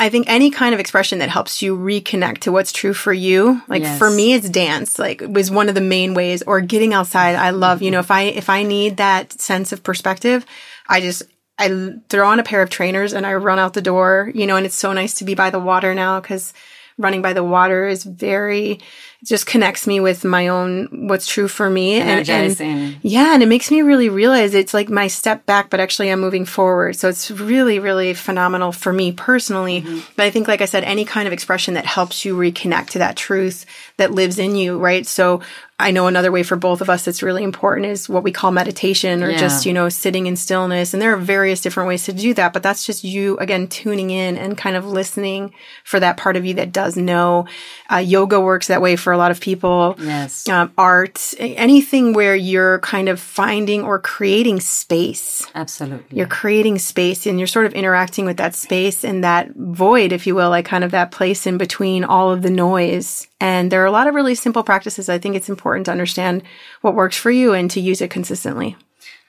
I 0.00 0.08
think 0.08 0.30
any 0.30 0.50
kind 0.50 0.72
of 0.72 0.80
expression 0.80 1.18
that 1.18 1.28
helps 1.28 1.60
you 1.60 1.76
reconnect 1.76 2.38
to 2.38 2.52
what's 2.52 2.72
true 2.72 2.94
for 2.94 3.12
you. 3.12 3.60
Like 3.68 3.82
yes. 3.82 3.98
for 3.98 4.10
me, 4.10 4.32
it's 4.32 4.48
dance, 4.48 4.98
like 4.98 5.20
was 5.20 5.50
one 5.50 5.68
of 5.68 5.74
the 5.74 5.82
main 5.82 6.14
ways 6.14 6.42
or 6.42 6.62
getting 6.62 6.94
outside. 6.94 7.36
I 7.36 7.50
love, 7.50 7.82
you 7.82 7.90
know, 7.90 7.98
if 7.98 8.10
I, 8.10 8.22
if 8.22 8.48
I 8.48 8.62
need 8.62 8.96
that 8.96 9.38
sense 9.38 9.72
of 9.72 9.82
perspective, 9.82 10.46
I 10.88 11.02
just, 11.02 11.24
I 11.58 11.96
throw 12.08 12.26
on 12.26 12.40
a 12.40 12.42
pair 12.42 12.62
of 12.62 12.70
trainers 12.70 13.12
and 13.12 13.26
I 13.26 13.34
run 13.34 13.58
out 13.58 13.74
the 13.74 13.82
door, 13.82 14.32
you 14.34 14.46
know, 14.46 14.56
and 14.56 14.64
it's 14.64 14.74
so 14.74 14.94
nice 14.94 15.12
to 15.14 15.24
be 15.24 15.34
by 15.34 15.50
the 15.50 15.60
water 15.60 15.94
now 15.94 16.18
because 16.18 16.54
running 16.96 17.20
by 17.20 17.34
the 17.34 17.44
water 17.44 17.86
is 17.86 18.02
very, 18.02 18.80
just 19.24 19.46
connects 19.46 19.86
me 19.86 20.00
with 20.00 20.24
my 20.24 20.48
own 20.48 21.08
what's 21.08 21.26
true 21.26 21.48
for 21.48 21.68
me 21.68 21.94
and, 21.94 22.28
and, 22.28 22.98
yeah 23.02 23.34
and 23.34 23.42
it 23.42 23.46
makes 23.46 23.70
me 23.70 23.82
really 23.82 24.08
realize 24.08 24.54
it's 24.54 24.72
like 24.72 24.88
my 24.88 25.06
step 25.06 25.44
back 25.44 25.68
but 25.68 25.80
actually 25.80 26.10
i'm 26.10 26.20
moving 26.20 26.44
forward 26.44 26.96
so 26.96 27.08
it's 27.08 27.30
really 27.30 27.78
really 27.78 28.14
phenomenal 28.14 28.72
for 28.72 28.92
me 28.92 29.12
personally 29.12 29.82
mm-hmm. 29.82 30.00
but 30.16 30.24
i 30.24 30.30
think 30.30 30.48
like 30.48 30.60
i 30.60 30.64
said 30.64 30.84
any 30.84 31.04
kind 31.04 31.26
of 31.26 31.32
expression 31.32 31.74
that 31.74 31.84
helps 31.84 32.24
you 32.24 32.34
reconnect 32.34 32.88
to 32.88 32.98
that 32.98 33.16
truth 33.16 33.66
that 33.98 34.12
lives 34.12 34.38
in 34.38 34.56
you 34.56 34.78
right 34.78 35.06
so 35.06 35.40
I 35.80 35.90
know 35.92 36.06
another 36.06 36.30
way 36.30 36.42
for 36.42 36.56
both 36.56 36.82
of 36.82 36.90
us 36.90 37.04
that's 37.04 37.22
really 37.22 37.42
important 37.42 37.86
is 37.86 38.08
what 38.08 38.22
we 38.22 38.32
call 38.32 38.52
meditation 38.52 39.22
or 39.22 39.30
yeah. 39.30 39.38
just, 39.38 39.64
you 39.64 39.72
know, 39.72 39.88
sitting 39.88 40.26
in 40.26 40.36
stillness. 40.36 40.92
And 40.92 41.00
there 41.00 41.14
are 41.14 41.16
various 41.16 41.62
different 41.62 41.88
ways 41.88 42.04
to 42.04 42.12
do 42.12 42.34
that, 42.34 42.52
but 42.52 42.62
that's 42.62 42.84
just 42.84 43.02
you, 43.02 43.38
again, 43.38 43.66
tuning 43.66 44.10
in 44.10 44.36
and 44.36 44.58
kind 44.58 44.76
of 44.76 44.86
listening 44.86 45.54
for 45.84 45.98
that 45.98 46.18
part 46.18 46.36
of 46.36 46.44
you 46.44 46.54
that 46.54 46.72
does 46.72 46.96
know. 46.96 47.46
Uh, 47.90 47.96
yoga 47.96 48.38
works 48.38 48.66
that 48.66 48.82
way 48.82 48.94
for 48.94 49.09
a 49.12 49.18
lot 49.18 49.30
of 49.30 49.40
people. 49.40 49.96
Yes. 49.98 50.48
Um, 50.48 50.72
art, 50.76 51.34
anything 51.38 52.12
where 52.12 52.36
you're 52.36 52.78
kind 52.80 53.08
of 53.08 53.20
finding 53.20 53.82
or 53.82 53.98
creating 53.98 54.60
space. 54.60 55.46
Absolutely. 55.54 56.16
You're 56.16 56.26
creating 56.26 56.78
space 56.78 57.26
and 57.26 57.38
you're 57.38 57.46
sort 57.46 57.66
of 57.66 57.72
interacting 57.74 58.24
with 58.24 58.36
that 58.38 58.54
space 58.54 59.04
and 59.04 59.22
that 59.24 59.50
void, 59.54 60.12
if 60.12 60.26
you 60.26 60.34
will, 60.34 60.50
like 60.50 60.64
kind 60.64 60.84
of 60.84 60.90
that 60.90 61.10
place 61.10 61.46
in 61.46 61.58
between 61.58 62.04
all 62.04 62.30
of 62.30 62.42
the 62.42 62.50
noise 62.50 63.26
and 63.40 63.72
there 63.72 63.82
are 63.82 63.86
a 63.86 63.90
lot 63.90 64.06
of 64.06 64.14
really 64.14 64.34
simple 64.34 64.62
practices. 64.62 65.08
I 65.08 65.18
think 65.18 65.34
it's 65.34 65.48
important 65.48 65.86
to 65.86 65.92
understand 65.92 66.42
what 66.82 66.94
works 66.94 67.16
for 67.16 67.30
you 67.30 67.54
and 67.54 67.70
to 67.70 67.80
use 67.80 68.00
it 68.02 68.10
consistently. 68.10 68.76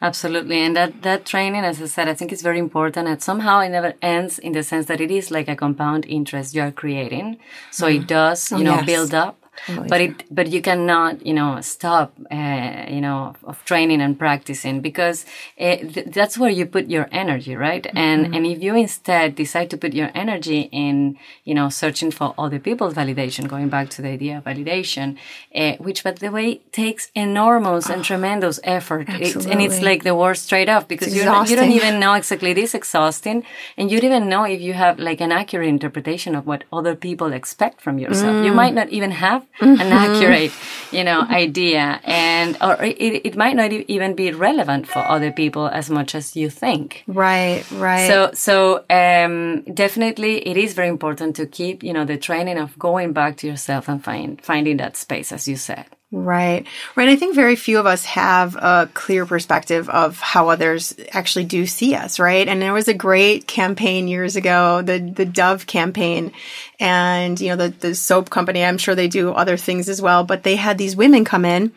Absolutely. 0.02 0.58
And 0.58 0.76
that, 0.76 1.04
that 1.04 1.26
training, 1.26 1.64
as 1.64 1.82
I 1.82 1.86
said, 1.86 2.08
I 2.08 2.16
think 2.16 2.32
is 2.32 2.42
very 2.42 2.60
important 2.60 3.08
and 3.08 3.22
somehow 3.22 3.60
it 3.60 3.70
never 3.70 3.94
ends 4.02 4.40
in 4.40 4.52
the 4.52 4.64
sense 4.64 4.88
that 4.88 5.00
it 5.00 5.12
is 5.12 5.32
like 5.32 5.48
a 5.48 5.56
compound 5.56 6.06
interest 6.08 6.56
you 6.56 6.62
are 6.62 6.72
creating. 6.72 7.38
So 7.70 7.88
mm. 7.88 7.98
it 7.98 8.08
does, 8.08 8.52
you 8.52 8.58
oh, 8.58 8.62
know, 8.62 8.76
yes. 8.76 8.86
build 8.86 9.14
up 9.14 9.41
But 9.68 10.02
it, 10.02 10.24
but 10.34 10.48
you 10.48 10.62
cannot, 10.62 11.26
you 11.26 11.34
know, 11.34 11.62
stop, 11.62 12.14
uh, 12.32 12.86
you 12.90 13.02
know, 13.02 13.36
of 13.44 13.64
training 13.66 14.02
and 14.02 14.18
practicing 14.18 14.82
because 14.82 15.26
it, 15.58 15.94
th- 15.94 16.08
that's 16.08 16.38
where 16.38 16.50
you 16.50 16.66
put 16.66 16.88
your 16.88 17.08
energy, 17.12 17.56
right? 17.56 17.84
Mm-hmm. 17.84 17.98
And 17.98 18.36
and 18.36 18.46
if 18.46 18.62
you 18.62 18.76
instead 18.76 19.36
decide 19.36 19.70
to 19.72 19.78
put 19.78 19.94
your 19.94 20.10
energy 20.16 20.70
in, 20.72 21.18
you 21.44 21.54
know, 21.54 21.70
searching 21.70 22.12
for 22.12 22.34
other 22.38 22.60
people's 22.60 22.94
validation, 22.94 23.48
going 23.48 23.70
back 23.70 23.90
to 23.92 24.02
the 24.02 24.10
idea 24.10 24.38
of 24.40 24.44
validation, 24.44 25.18
uh, 25.56 25.74
which 25.78 26.04
by 26.04 26.12
the 26.12 26.32
way 26.32 26.56
takes 26.72 27.12
enormous 27.16 27.90
oh, 27.90 27.94
and 27.94 28.04
tremendous 28.04 28.60
effort, 28.64 29.08
it's, 29.10 29.46
and 29.46 29.62
it's 29.62 29.82
like 29.82 30.04
the 30.04 30.16
worst 30.16 30.46
straight 30.46 30.70
off 30.70 30.88
because 30.88 31.16
you 31.16 31.22
you 31.22 31.56
don't 31.56 31.72
even 31.72 32.00
know 32.00 32.14
exactly. 32.14 32.52
It 32.52 32.58
is 32.58 32.74
exhausting, 32.74 33.44
and 33.78 33.92
you 33.92 34.00
don't 34.00 34.12
even 34.12 34.30
know 34.30 34.44
if 34.44 34.60
you 34.62 34.74
have 34.74 35.00
like 35.00 35.22
an 35.22 35.32
accurate 35.32 35.68
interpretation 35.68 36.36
of 36.36 36.46
what 36.46 36.64
other 36.72 36.96
people 36.96 37.34
expect 37.34 37.82
from 37.82 38.00
yourself. 38.00 38.36
Mm. 38.36 38.46
You 38.46 38.54
might 38.54 38.74
not 38.74 38.90
even 38.90 39.12
have 39.12 39.46
mm-hmm. 39.60 39.82
an 39.82 39.92
accurate, 39.92 40.52
you 40.92 41.04
know, 41.04 41.22
idea. 41.22 42.00
And, 42.04 42.58
or 42.62 42.82
it, 42.84 43.26
it 43.26 43.36
might 43.36 43.56
not 43.56 43.72
even 43.72 44.16
be 44.16 44.32
relevant 44.32 44.88
for 44.88 45.00
other 45.00 45.32
people 45.32 45.68
as 45.68 45.90
much 45.90 46.16
as 46.16 46.36
you 46.36 46.50
think. 46.50 47.04
Right, 47.08 47.64
right. 47.72 48.08
So, 48.08 48.32
so, 48.34 48.86
um, 48.90 49.62
definitely 49.74 50.48
it 50.48 50.58
is 50.58 50.74
very 50.74 50.90
important 50.90 51.36
to 51.38 51.46
keep, 51.46 51.84
you 51.84 51.94
know, 51.94 52.06
the 52.06 52.18
training 52.18 52.58
of 52.58 52.78
going 52.78 53.14
back 53.14 53.38
to 53.38 53.48
yourself 53.48 53.88
and 53.88 54.04
find, 54.04 54.42
finding 54.42 54.78
that 54.78 54.98
space, 54.98 55.32
as 55.32 55.48
you 55.48 55.56
said. 55.56 55.86
Right. 56.14 56.68
Right. 56.98 57.08
I 57.08 57.16
think 57.16 57.36
very 57.36 57.56
few 57.56 57.80
of 57.80 57.86
us 57.86 58.04
have 58.04 58.56
a 58.58 58.90
clear 58.94 59.26
perspective 59.26 59.90
of 59.90 60.20
how 60.20 60.50
others 60.50 60.94
actually 61.12 61.46
do 61.46 61.66
see 61.66 61.96
us, 61.96 62.20
right? 62.20 62.46
And 62.50 62.62
there 62.62 62.74
was 62.74 62.90
a 62.90 62.94
great 62.94 63.48
campaign 63.48 64.10
years 64.10 64.36
ago, 64.36 64.82
the 64.82 65.00
the 65.00 65.26
Dove 65.26 65.68
campaign. 65.68 66.34
And, 66.82 67.40
you 67.40 67.50
know, 67.50 67.56
the, 67.56 67.70
the 67.70 67.96
soap 67.96 68.30
company, 68.30 68.64
I'm 68.64 68.78
sure 68.78 68.94
they 68.94 69.08
do 69.08 69.32
other 69.32 69.56
things 69.56 69.88
as 69.88 70.02
well, 70.02 70.26
but 70.26 70.44
they 70.44 70.58
had 70.58 70.78
these 70.78 70.98
women 70.98 71.24
come 71.24 71.46
in 71.46 71.72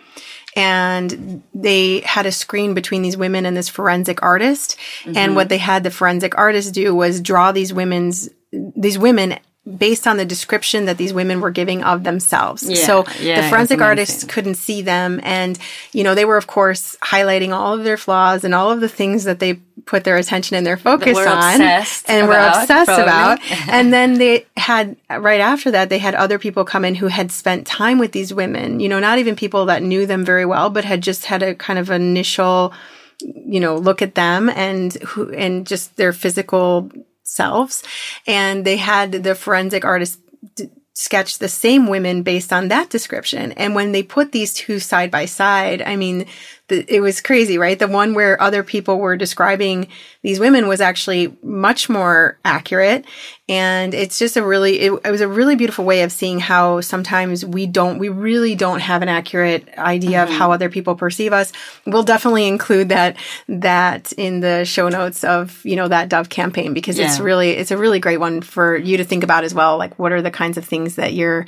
and 0.57 1.43
they 1.55 2.01
had 2.01 2.27
a 2.27 2.33
screen 2.33 2.75
between 2.75 3.03
these 3.03 3.17
women 3.17 3.47
and 3.47 3.57
this 3.57 3.69
forensic 3.69 4.23
artist. 4.23 4.77
Mm-hmm. 5.03 5.17
And 5.17 5.37
what 5.37 5.49
they 5.49 5.59
had 5.59 5.85
the 5.85 5.91
forensic 5.91 6.37
artist 6.37 6.75
do 6.75 6.93
was 6.93 7.21
draw 7.21 7.53
these 7.53 7.73
women's 7.73 8.31
these 8.51 8.99
women 8.99 9.39
based 9.79 10.07
on 10.07 10.19
the 10.19 10.27
description 10.27 10.85
that 10.85 10.99
these 10.99 11.15
women 11.15 11.41
were 11.41 11.51
giving 11.51 11.83
of 11.83 12.05
themselves. 12.05 12.69
Yeah, 12.69 12.87
so 12.87 13.05
yeah, 13.19 13.41
the 13.41 13.49
forensic 13.49 13.81
artists 13.81 14.23
couldn't 14.25 14.57
see 14.57 14.83
them. 14.83 15.21
And, 15.23 15.59
you 15.93 16.05
know, 16.05 16.15
they 16.15 16.27
were, 16.27 16.37
of 16.37 16.47
course, 16.47 16.97
highlighting 17.01 17.53
all 17.53 17.73
of 17.73 17.83
their 17.83 17.97
flaws 17.97 18.45
and 18.45 18.55
all 18.55 18.71
of 18.71 18.81
the 18.81 18.91
things 18.91 19.25
that 19.25 19.39
they 19.39 19.55
put 19.87 20.05
their 20.05 20.19
attention 20.19 20.57
and 20.57 20.67
their 20.67 20.77
focus 20.77 21.17
on 21.17 21.61
and 22.09 22.29
were 22.29 22.37
obsessed 22.37 22.87
probably. 22.87 23.05
about. 23.05 23.39
and 23.69 23.91
then 23.91 24.15
they 24.15 24.47
had, 24.59 24.97
right 25.09 25.41
after 25.41 25.71
that, 25.71 25.89
they 25.89 25.99
had 25.99 26.15
other 26.15 26.39
people 26.39 26.65
come 26.67 26.85
in 26.85 26.95
who 26.95 27.07
had 27.07 27.33
spent 27.33 27.67
time 27.67 27.99
with 27.99 28.13
these 28.13 28.35
women, 28.35 28.81
you 28.81 28.89
know, 28.89 29.01
not 29.01 29.19
even 29.19 29.35
people 29.35 29.65
that 29.67 29.83
knew 29.83 30.05
them 30.05 30.27
very 30.27 30.45
well, 30.45 30.69
but 30.69 30.85
had 30.85 31.03
just 31.03 31.25
had 31.25 31.43
a 31.43 31.55
kind 31.55 31.79
of 31.79 31.91
initial, 31.91 32.75
you 33.23 33.61
know, 33.61 33.77
look 33.77 34.03
at 34.03 34.15
them 34.15 34.51
and 34.51 34.93
who, 34.95 35.33
and 35.33 35.67
just 35.67 35.97
their 35.97 36.13
physical 36.13 36.91
selves. 37.25 37.83
And 38.27 38.65
they 38.65 38.77
had 38.77 39.13
the 39.13 39.35
forensic 39.35 39.85
artist 39.85 40.21
d- 40.55 40.71
sketch 40.95 41.39
the 41.39 41.49
same 41.49 41.89
women 41.89 42.23
based 42.23 42.53
on 42.53 42.69
that 42.69 42.91
description. 42.91 43.53
And 43.53 43.75
when 43.75 43.93
they 43.93 44.03
put 44.03 44.31
these 44.31 44.55
two 44.55 44.79
side 44.79 45.11
by 45.11 45.25
side, 45.25 45.83
I 45.83 45.97
mean, 45.97 46.27
the, 46.69 46.85
it 46.89 47.01
was 47.01 47.21
crazy, 47.21 47.59
right? 47.59 47.79
The 47.79 47.89
one 47.89 48.15
where 48.15 48.41
other 48.41 48.63
people 48.63 48.99
were 48.99 49.17
describing 49.17 49.89
these 50.23 50.41
women 50.41 50.67
was 50.67 50.81
actually 50.81 51.37
much 51.43 51.91
more 51.91 52.39
accurate. 52.45 53.05
And 53.49 53.93
it's 53.93 54.19
just 54.19 54.39
a 54.39 54.45
really, 54.45 54.81
it, 54.81 54.93
it 55.05 55.11
was 55.11 55.21
a 55.21 55.29
really 55.29 55.57
beautiful 55.57 55.85
way 55.85 56.03
of 56.03 56.13
seeing 56.13 56.41
how 56.41 56.81
sometimes 56.81 57.45
we 57.45 57.67
don't, 57.67 57.99
we 57.99 58.09
really 58.09 58.55
don't 58.55 58.81
have 58.81 59.03
an 59.03 59.11
accurate 59.11 59.69
idea 59.77 60.23
mm-hmm. 60.23 60.33
of 60.33 60.39
how 60.39 60.53
other 60.53 60.71
people 60.71 60.95
perceive 60.95 61.35
us. 61.35 61.53
We'll 61.87 62.03
definitely 62.03 62.49
include 62.49 62.89
that, 62.89 63.19
that 63.49 64.13
in 64.13 64.41
the 64.41 64.65
show 64.65 64.89
notes 64.89 65.23
of, 65.23 65.63
you 65.67 65.77
know, 65.77 65.89
that 65.89 66.09
Dove 66.09 66.31
campaign 66.31 66.73
because 66.73 66.99
yeah. 66.99 67.07
it's 67.07 67.21
really, 67.21 67.51
it's 67.51 67.73
a 67.73 67.79
really 67.79 68.01
great 68.01 68.21
one 68.21 68.41
for 68.41 68.75
you 68.75 68.97
to 68.97 69.05
think 69.05 69.23
about 69.23 69.45
as 69.45 69.53
well. 69.53 69.77
Like, 69.77 69.99
what 69.99 70.13
are 70.13 70.23
the 70.23 70.31
kinds 70.31 70.57
of 70.57 70.65
things 70.65 70.97
that 70.97 71.13
you're, 71.13 71.47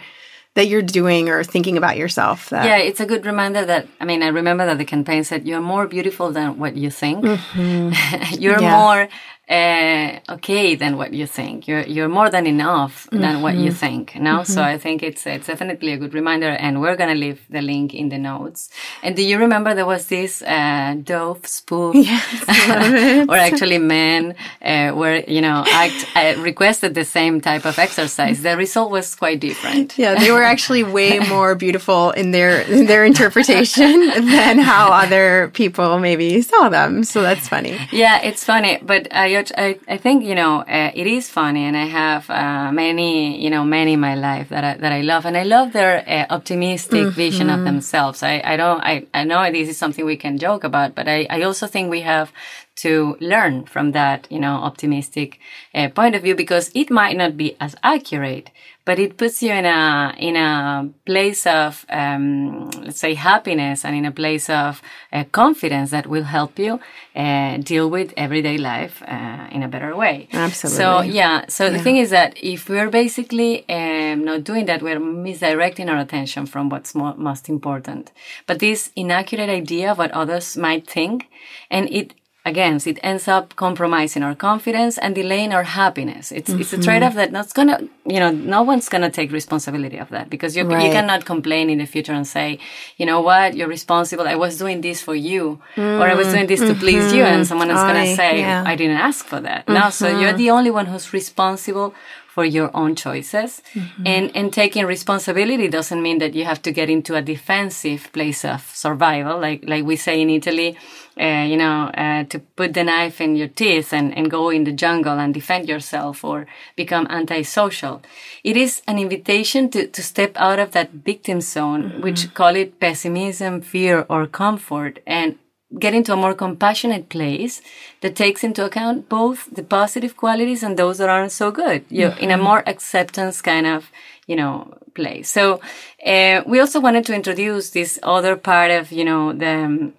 that 0.57 0.69
you're 0.69 0.83
doing 0.83 1.29
or 1.29 1.45
thinking 1.45 1.77
about 1.77 1.99
yourself. 1.99 2.49
Yeah, 2.51 2.79
it's 2.79 2.99
a 2.99 3.05
good 3.05 3.27
reminder 3.27 3.65
that, 3.67 3.87
I 4.01 4.07
mean, 4.07 4.23
I 4.23 4.29
remember 4.29 4.65
that 4.65 4.79
the 4.79 4.87
campaign 4.87 5.23
said, 5.23 5.47
you're 5.47 5.61
more 5.61 5.87
beautiful 5.87 6.33
than 6.33 6.59
what 6.59 6.77
you 6.77 6.91
think. 6.91 7.25
Mm-hmm. 7.25 8.35
you're 8.41 8.61
yeah. 8.61 8.81
more 8.81 9.09
uh, 9.49 10.19
okay 10.29 10.75
than 10.75 10.97
what 10.97 11.13
you 11.13 11.27
think. 11.27 11.69
You're 11.69 11.87
you're 11.87 12.09
more 12.09 12.31
than 12.31 12.47
enough 12.47 13.09
than 13.11 13.21
mm-hmm. 13.21 13.43
what 13.43 13.55
you 13.55 13.71
mm-hmm. 13.71 13.87
think. 13.87 14.17
Now, 14.17 14.41
mm-hmm. 14.41 14.53
so 14.53 14.63
I 14.63 14.77
think 14.77 15.03
it's 15.03 15.25
it's 15.27 15.47
definitely 15.47 15.93
a 15.93 15.97
good 15.99 16.15
reminder, 16.15 16.49
and 16.49 16.81
we're 16.81 16.97
gonna 16.97 17.15
leave 17.15 17.41
the 17.49 17.63
link 17.63 17.95
in 17.95 18.09
the 18.09 18.19
notes. 18.19 18.71
And 19.05 19.15
do 19.15 19.23
you 19.23 19.39
remember 19.39 19.73
there 19.75 19.87
was 19.87 20.07
this 20.07 20.43
uh, 20.43 20.97
Dove 21.01 21.47
spoof, 21.47 21.95
yes, 22.11 23.29
or 23.29 23.37
actually 23.49 23.79
men, 23.79 24.35
uh, 24.63 24.91
where 24.91 25.23
you 25.29 25.41
know 25.41 25.65
act 25.69 26.07
uh, 26.17 26.35
requested 26.39 26.95
the 26.95 27.05
same 27.05 27.41
type 27.41 27.65
of 27.65 27.79
exercise. 27.79 28.43
The 28.43 28.57
result 28.57 28.91
was 28.91 29.15
quite 29.15 29.39
different. 29.39 29.97
Yeah, 29.97 30.19
they 30.19 30.33
were 30.33 30.43
actually 30.43 30.83
way 30.83 31.19
more 31.29 31.55
beautiful 31.55 32.11
in 32.11 32.33
their 32.33 32.63
in 32.63 32.87
their 32.87 33.05
interpretation 33.05 34.09
than 34.09 34.59
how 34.59 34.91
other 34.93 35.53
people 35.55 36.01
maybe 36.01 36.43
saw 36.43 36.69
them. 36.69 37.05
So 37.05 37.23
that's 37.23 37.47
funny. 37.47 37.79
Yeah, 37.93 38.21
it's 38.23 38.43
funny, 38.43 38.79
but 38.83 39.07
I 39.15 39.36
I, 39.57 39.79
I 39.89 39.97
think, 39.97 40.25
you 40.25 40.35
know, 40.35 40.61
uh, 40.61 40.91
it 40.95 41.07
is 41.07 41.29
funny 41.29 41.65
and 41.65 41.77
I 41.77 41.85
have 41.85 42.29
uh, 42.31 42.73
many, 42.73 43.43
you 43.43 43.51
know, 43.51 43.65
many 43.65 43.95
in 43.95 44.01
my 44.01 44.15
life 44.15 44.49
that 44.51 44.65
I, 44.65 44.77
that 44.79 44.93
I 44.93 45.01
love 45.01 45.27
and 45.27 45.37
I 45.37 45.43
love 45.43 45.73
their 45.73 46.05
uh, 46.09 46.27
optimistic 46.31 47.01
mm-hmm. 47.01 47.11
vision 47.11 47.51
of 47.51 47.65
themselves. 47.65 48.23
I, 48.23 48.43
I 48.45 48.57
don't, 48.57 48.81
I, 48.81 49.07
I 49.15 49.25
know 49.25 49.51
this 49.51 49.69
is 49.69 49.77
something 49.77 50.05
we 50.05 50.17
can 50.17 50.39
joke 50.39 50.65
about, 50.65 50.95
but 50.95 51.09
I, 51.09 51.27
I 51.31 51.43
also 51.43 51.67
think 51.67 51.91
we 51.91 52.03
have 52.03 52.33
to 52.77 53.17
learn 53.21 53.65
from 53.65 53.93
that, 53.93 54.27
you 54.31 54.39
know, 54.39 54.55
optimistic 54.57 55.41
uh, 55.75 55.89
point 55.89 56.15
of 56.15 56.23
view 56.23 56.35
because 56.35 56.71
it 56.75 56.91
might 56.91 57.17
not 57.17 57.37
be 57.37 57.57
as 57.59 57.75
accurate, 57.83 58.51
but 58.85 58.99
it 58.99 59.17
puts 59.17 59.43
you 59.43 59.51
in 59.53 59.65
a 59.65 60.15
in 60.19 60.37
a 60.37 60.89
place 61.07 61.47
of 61.47 61.87
um, 61.89 62.71
let's 62.85 63.01
say 63.01 63.15
happiness 63.15 63.85
and 63.85 63.97
in 63.97 64.05
a 64.05 64.13
place 64.13 64.49
of 64.51 64.83
uh, 65.13 65.25
confidence 65.33 65.91
that 65.91 66.07
will 66.07 66.25
help 66.25 66.59
you 66.59 66.79
uh, 67.17 67.57
deal 67.57 67.89
with 67.89 68.13
everyday 68.17 68.59
life 68.59 69.03
uh, 69.09 69.49
in 69.51 69.63
a 69.63 69.69
better 69.69 69.97
way. 69.97 70.29
Absolutely. 70.33 70.77
So 70.77 71.01
yeah. 71.01 71.47
So 71.49 71.65
yeah. 71.65 71.71
the 71.71 71.79
thing 71.79 71.97
is 71.97 72.11
that 72.11 72.37
if 72.43 72.69
we're 72.69 72.91
basically 72.91 73.69
um, 73.71 74.25
not 74.25 74.45
doing 74.45 74.67
that, 74.67 74.83
we're 74.83 75.01
misdirecting 75.01 75.89
our 75.89 75.99
attention 75.99 76.47
from 76.47 76.69
what's 76.69 76.95
mo- 76.95 77.17
most 77.17 77.49
important. 77.49 78.13
But 78.47 78.59
this 78.59 78.93
inaccurate 78.95 79.49
idea 79.49 79.93
of 79.93 79.99
what 79.99 80.11
others 80.13 80.57
might 80.57 80.87
think, 80.87 81.29
and 81.71 81.89
it 81.91 82.15
again, 82.47 82.81
it 82.87 82.99
ends 83.03 83.29
up 83.29 83.55
compromising 83.57 84.23
our 84.23 84.35
confidence 84.35 84.97
and 84.97 85.15
delaying 85.15 85.53
our 85.53 85.65
happiness. 85.65 86.33
It's 86.33 86.51
mm-hmm. 86.51 86.61
it's 86.61 86.73
a 86.73 86.77
mm-hmm. 86.77 86.85
trade 86.85 87.03
off 87.03 87.15
that 87.15 87.33
not 87.33 87.53
gonna 87.53 87.79
you 88.07 88.21
know 88.21 88.31
no 88.31 88.63
one's 88.63 88.89
gonna 88.89 89.11
take 89.11 89.31
responsibility 89.33 89.99
of 89.99 90.09
that 90.11 90.31
because 90.31 90.57
you 90.57 90.63
right. 90.65 90.85
you 90.85 90.93
cannot 90.93 91.25
complain 91.27 91.69
in 91.69 91.79
the 91.79 91.87
future 91.87 92.15
and 92.15 92.27
say 92.27 92.59
you 92.97 93.05
know 93.05 93.21
what 93.21 93.57
you're 93.57 93.69
responsible. 93.79 94.27
I 94.27 94.37
was 94.37 94.57
doing 94.57 94.81
this 94.81 95.03
for 95.03 95.15
you 95.15 95.61
mm-hmm. 95.75 96.01
or 96.01 96.05
I 96.09 96.15
was 96.15 96.29
doing 96.29 96.47
this 96.47 96.61
to 96.61 96.69
mm-hmm. 96.69 96.81
please 96.81 97.13
you, 97.13 97.25
and 97.25 97.47
someone 97.47 97.71
is 97.71 97.83
gonna 97.89 98.15
say 98.15 98.41
yeah. 98.41 98.65
I 98.65 98.77
didn't 98.77 98.99
ask 99.09 99.27
for 99.27 99.41
that. 99.41 99.69
No, 99.69 99.91
so 99.91 100.07
you're 100.09 100.31
mm-hmm. 100.31 100.39
the 100.39 100.51
only 100.51 100.71
one 100.71 100.87
who's 100.87 101.13
responsible 101.13 101.95
for 102.37 102.45
your 102.45 102.71
own 102.77 102.95
choices. 102.95 103.63
Mm-hmm. 103.73 104.07
And, 104.07 104.37
and 104.37 104.53
taking 104.53 104.85
responsibility 104.85 105.69
doesn't 105.69 106.03
mean 106.03 106.19
that 106.19 106.35
you 106.35 106.45
have 106.45 106.61
to 106.67 106.71
get 106.71 106.91
into 106.91 107.15
a 107.15 107.23
defensive 107.23 108.13
place 108.13 108.45
of 108.45 108.61
survival, 108.75 109.41
like, 109.41 109.65
like 109.67 109.87
we 109.87 109.97
say 109.97 110.21
in 110.21 110.29
Italy, 110.29 110.77
uh, 111.19 111.47
you 111.49 111.57
know, 111.57 111.85
uh, 111.95 112.25
to 112.25 112.39
put 112.39 112.75
the 112.75 112.85
knife 112.85 113.21
in 113.21 113.37
your 113.37 113.49
teeth 113.49 113.93
and, 113.93 114.17
and 114.17 114.31
go 114.31 114.51
in 114.51 114.65
the 114.65 114.73
jungle 114.73 115.19
and 115.19 115.33
defend 115.33 115.69
yourself 115.69 116.23
or 116.23 116.47
become 116.77 117.07
antisocial. 117.09 118.03
It 118.45 118.57
is 118.57 118.83
an 118.87 118.99
invitation 118.99 119.71
to, 119.71 119.87
to 119.87 120.03
step 120.03 120.33
out 120.37 120.59
of 120.59 120.73
that 120.73 120.91
victim 120.91 121.41
zone, 121.41 121.85
mm-hmm. 121.85 122.03
which 122.03 122.35
call 122.35 122.55
it 122.55 122.79
pessimism, 122.81 123.63
fear, 123.63 124.05
or 124.11 124.27
comfort, 124.27 125.01
and 125.07 125.39
get 125.79 125.95
into 125.95 126.13
a 126.13 126.17
more 126.17 126.35
compassionate 126.35 127.09
place 127.09 127.61
that 128.01 128.15
takes 128.15 128.45
into 128.45 128.65
account 128.65 129.09
both 129.09 129.49
the 129.55 129.63
positive 129.63 130.17
qualities 130.17 130.63
and 130.63 130.77
those 130.77 130.99
that 130.99 131.09
aren't 131.09 131.33
so 131.33 131.51
good 131.51 131.85
you 131.89 132.07
mm-hmm. 132.07 132.21
in 132.21 132.31
a 132.31 132.35
mm-hmm. 132.35 132.45
more 132.45 132.63
acceptance 132.69 133.43
kind 133.43 133.67
of 133.67 133.91
you 134.29 134.37
know 134.37 134.73
place 134.95 135.29
so 135.29 135.61
uh, 136.07 136.41
we 136.47 136.61
also 136.61 136.79
wanted 136.79 137.05
to 137.05 137.13
introduce 137.13 137.71
this 137.71 137.99
other 138.05 138.37
part 138.37 138.71
of 138.71 138.93
you 138.93 139.05
know 139.05 139.33
the 139.33 139.65
um, 139.65 139.93